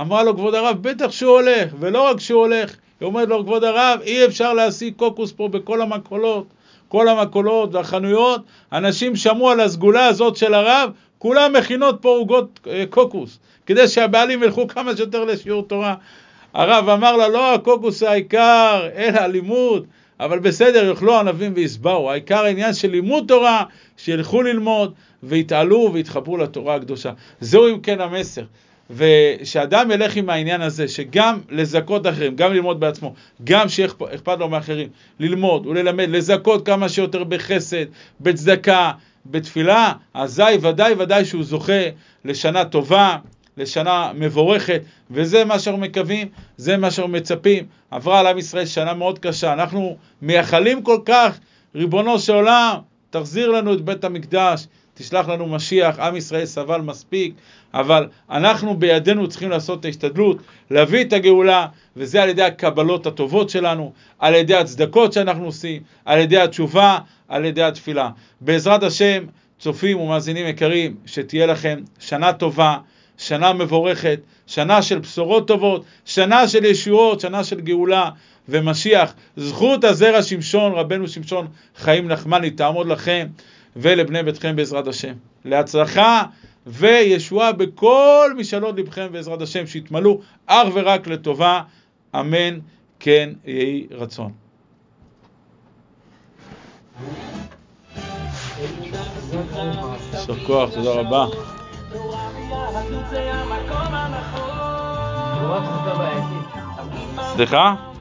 אמרה 0.01 0.23
לו, 0.23 0.37
כבוד 0.37 0.55
הרב, 0.55 0.77
בטח 0.81 1.11
שהוא 1.11 1.33
הולך, 1.33 1.73
ולא 1.81 2.11
רק 2.11 2.21
שהוא 2.21 2.41
הולך, 2.41 2.77
היא 3.01 3.07
אומרת 3.07 3.29
לו, 3.29 3.45
כבוד 3.45 3.65
הרב, 3.65 4.01
אי 4.03 4.27
אפשר 4.27 4.53
להשיג 4.53 4.95
קוקוס 4.97 5.33
פה 5.33 5.49
בכל 5.49 5.83
המקולות, 5.83 6.47
כל 6.89 7.09
המקולות 7.09 7.75
והחנויות, 7.75 8.41
אנשים 8.73 9.17
שמעו 9.17 9.51
על 9.51 9.61
הסגולה 9.61 10.07
הזאת 10.07 10.37
של 10.37 10.55
הרב, 10.55 10.91
כולם 11.19 11.53
מכינות 11.53 11.99
פה 12.01 12.09
עוגות 12.09 12.61
אה, 12.67 12.85
קוקוס, 12.91 13.39
כדי 13.67 13.89
שהבעלים 13.89 14.43
ילכו 14.43 14.69
כמה 14.69 14.97
שיותר 14.97 15.25
לשיעור 15.25 15.63
תורה. 15.63 15.95
הרב 16.55 16.89
אמר 16.89 17.17
לה, 17.17 17.29
לא 17.29 17.55
הקוקוס 17.55 18.03
העיקר, 18.03 18.89
אלא 18.97 19.19
הלימוד. 19.19 19.87
אבל 20.21 20.39
בסדר, 20.39 20.85
יאכלו 20.85 21.19
ענבים 21.19 21.53
ויסברו. 21.55 22.11
העיקר 22.11 22.45
העניין 22.45 22.75
של 22.75 22.91
לימוד 22.91 23.25
תורה, 23.29 23.65
שילכו 23.97 24.43
ללמוד 24.43 24.95
ויתעלו 25.23 25.91
ויתחברו 25.93 26.37
לתורה 26.37 26.75
הקדושה. 26.75 27.13
זהו 27.41 27.69
אם 27.69 27.81
כן 27.81 28.01
המסר. 28.01 28.45
ושאדם 28.97 29.91
ילך 29.91 30.17
עם 30.17 30.31
העניין 30.31 30.61
הזה, 30.61 30.89
שגם 30.89 31.41
לזכות 31.51 32.07
אחרים, 32.07 32.37
גם 32.37 32.53
ללמוד 32.53 32.81
בעצמו, 32.81 33.15
גם 33.45 33.69
שאכפת 33.69 34.39
לו 34.39 34.49
מאחרים, 34.49 34.89
ללמוד 35.21 35.67
וללמד, 35.67 36.09
לזכות 36.09 36.67
כמה 36.67 36.89
שיותר 36.89 37.25
בחסד, 37.25 37.85
בצדקה, 38.21 38.93
בתפילה, 39.27 39.93
אזי 40.15 40.43
ודאי 40.61 40.95
ודאי 40.99 41.25
שהוא 41.25 41.45
זוכה 41.45 41.83
לשנה 42.25 42.65
טובה, 42.65 43.17
לשנה 43.57 44.13
מבורכת, 44.15 44.83
וזה 45.11 45.45
מה 45.45 45.59
שאנחנו 45.59 45.83
מקווים, 45.83 46.29
זה 46.57 46.77
מה 46.77 46.91
שאנחנו 46.91 47.13
מצפים. 47.13 47.65
עברה 47.91 48.21
על 48.21 48.27
עם 48.27 48.39
ישראל 48.39 48.67
שנה 48.67 48.95
מאוד 48.95 49.19
קשה, 49.19 49.53
אנחנו 49.53 49.97
מייחלים 50.23 50.83
כל 50.83 50.99
כך, 51.05 51.39
ריבונו 51.75 52.19
של 52.19 52.35
עולם, 52.35 52.77
תחזיר 53.11 53.51
לנו 53.51 53.75
את 53.75 53.81
בית 53.81 54.05
המקדש, 54.05 54.67
תשלח 55.03 55.29
לנו 55.29 55.47
משיח, 55.47 55.99
עם 55.99 56.17
ישראל 56.17 56.47
סבל 56.47 56.81
מספיק, 56.81 57.35
אבל 57.75 58.09
אנחנו 58.31 58.77
בידינו 58.77 59.29
צריכים 59.29 59.51
לעשות 59.51 59.81
את 59.81 59.85
ההשתדלות, 59.85 60.37
להביא 60.71 61.05
את 61.05 61.13
הגאולה, 61.13 61.67
וזה 61.97 62.23
על 62.23 62.29
ידי 62.29 62.43
הקבלות 62.43 63.07
הטובות 63.07 63.51
שלנו, 63.51 63.93
על 64.19 64.35
ידי 64.35 64.55
הצדקות 64.55 65.13
שאנחנו 65.13 65.45
עושים, 65.45 65.83
על 66.05 66.19
ידי 66.19 66.39
התשובה, 66.39 66.99
על 67.29 67.45
ידי 67.45 67.63
התפילה. 67.63 68.11
בעזרת 68.41 68.83
השם, 68.83 69.25
צופים 69.59 70.01
ומאזינים 70.01 70.47
יקרים, 70.47 70.97
שתהיה 71.07 71.47
לכם 71.47 71.79
שנה 71.99 72.33
טובה, 72.33 72.79
שנה 73.19 73.53
מבורכת, 73.53 74.21
שנה 74.47 74.83
של 74.83 74.99
בשורות 74.99 75.49
טובות, 75.49 75.85
שנה 76.05 76.49
של 76.49 76.65
ישועות, 76.65 77.21
שנה 77.21 77.45
של 77.45 77.61
גאולה 77.61 78.11
ומשיח. 78.49 79.15
זכות 79.37 79.85
הזרע 79.85 80.23
שמשון, 80.23 80.73
רבנו 80.73 81.09
שמשון 81.09 81.47
חיים 81.77 82.09
נחמני, 82.09 82.51
תעמוד 82.51 82.87
לכם 82.87 83.27
ולבני 83.77 84.23
ביתכם 84.23 84.57
בעזרת 84.57 84.87
השם. 84.87 85.13
להצלחה 85.45 86.23
וישועה 86.67 87.53
בכל 87.53 88.33
משאלות 88.37 88.79
לבכם 88.79 89.09
בעזרת 89.13 89.43
השם, 89.43 89.67
שיתמלאו 89.67 90.21
אך 90.47 90.69
ורק 90.75 91.07
לטובה, 91.07 91.63
אמן 92.15 92.59
כן 93.01 93.31
יהי 93.45 93.87
רצון. 93.91 94.33
יישר 100.13 100.47
כוח, 100.47 100.71
תודה 100.75 100.91
רבה. 100.91 101.27
סליחה? 107.35 107.75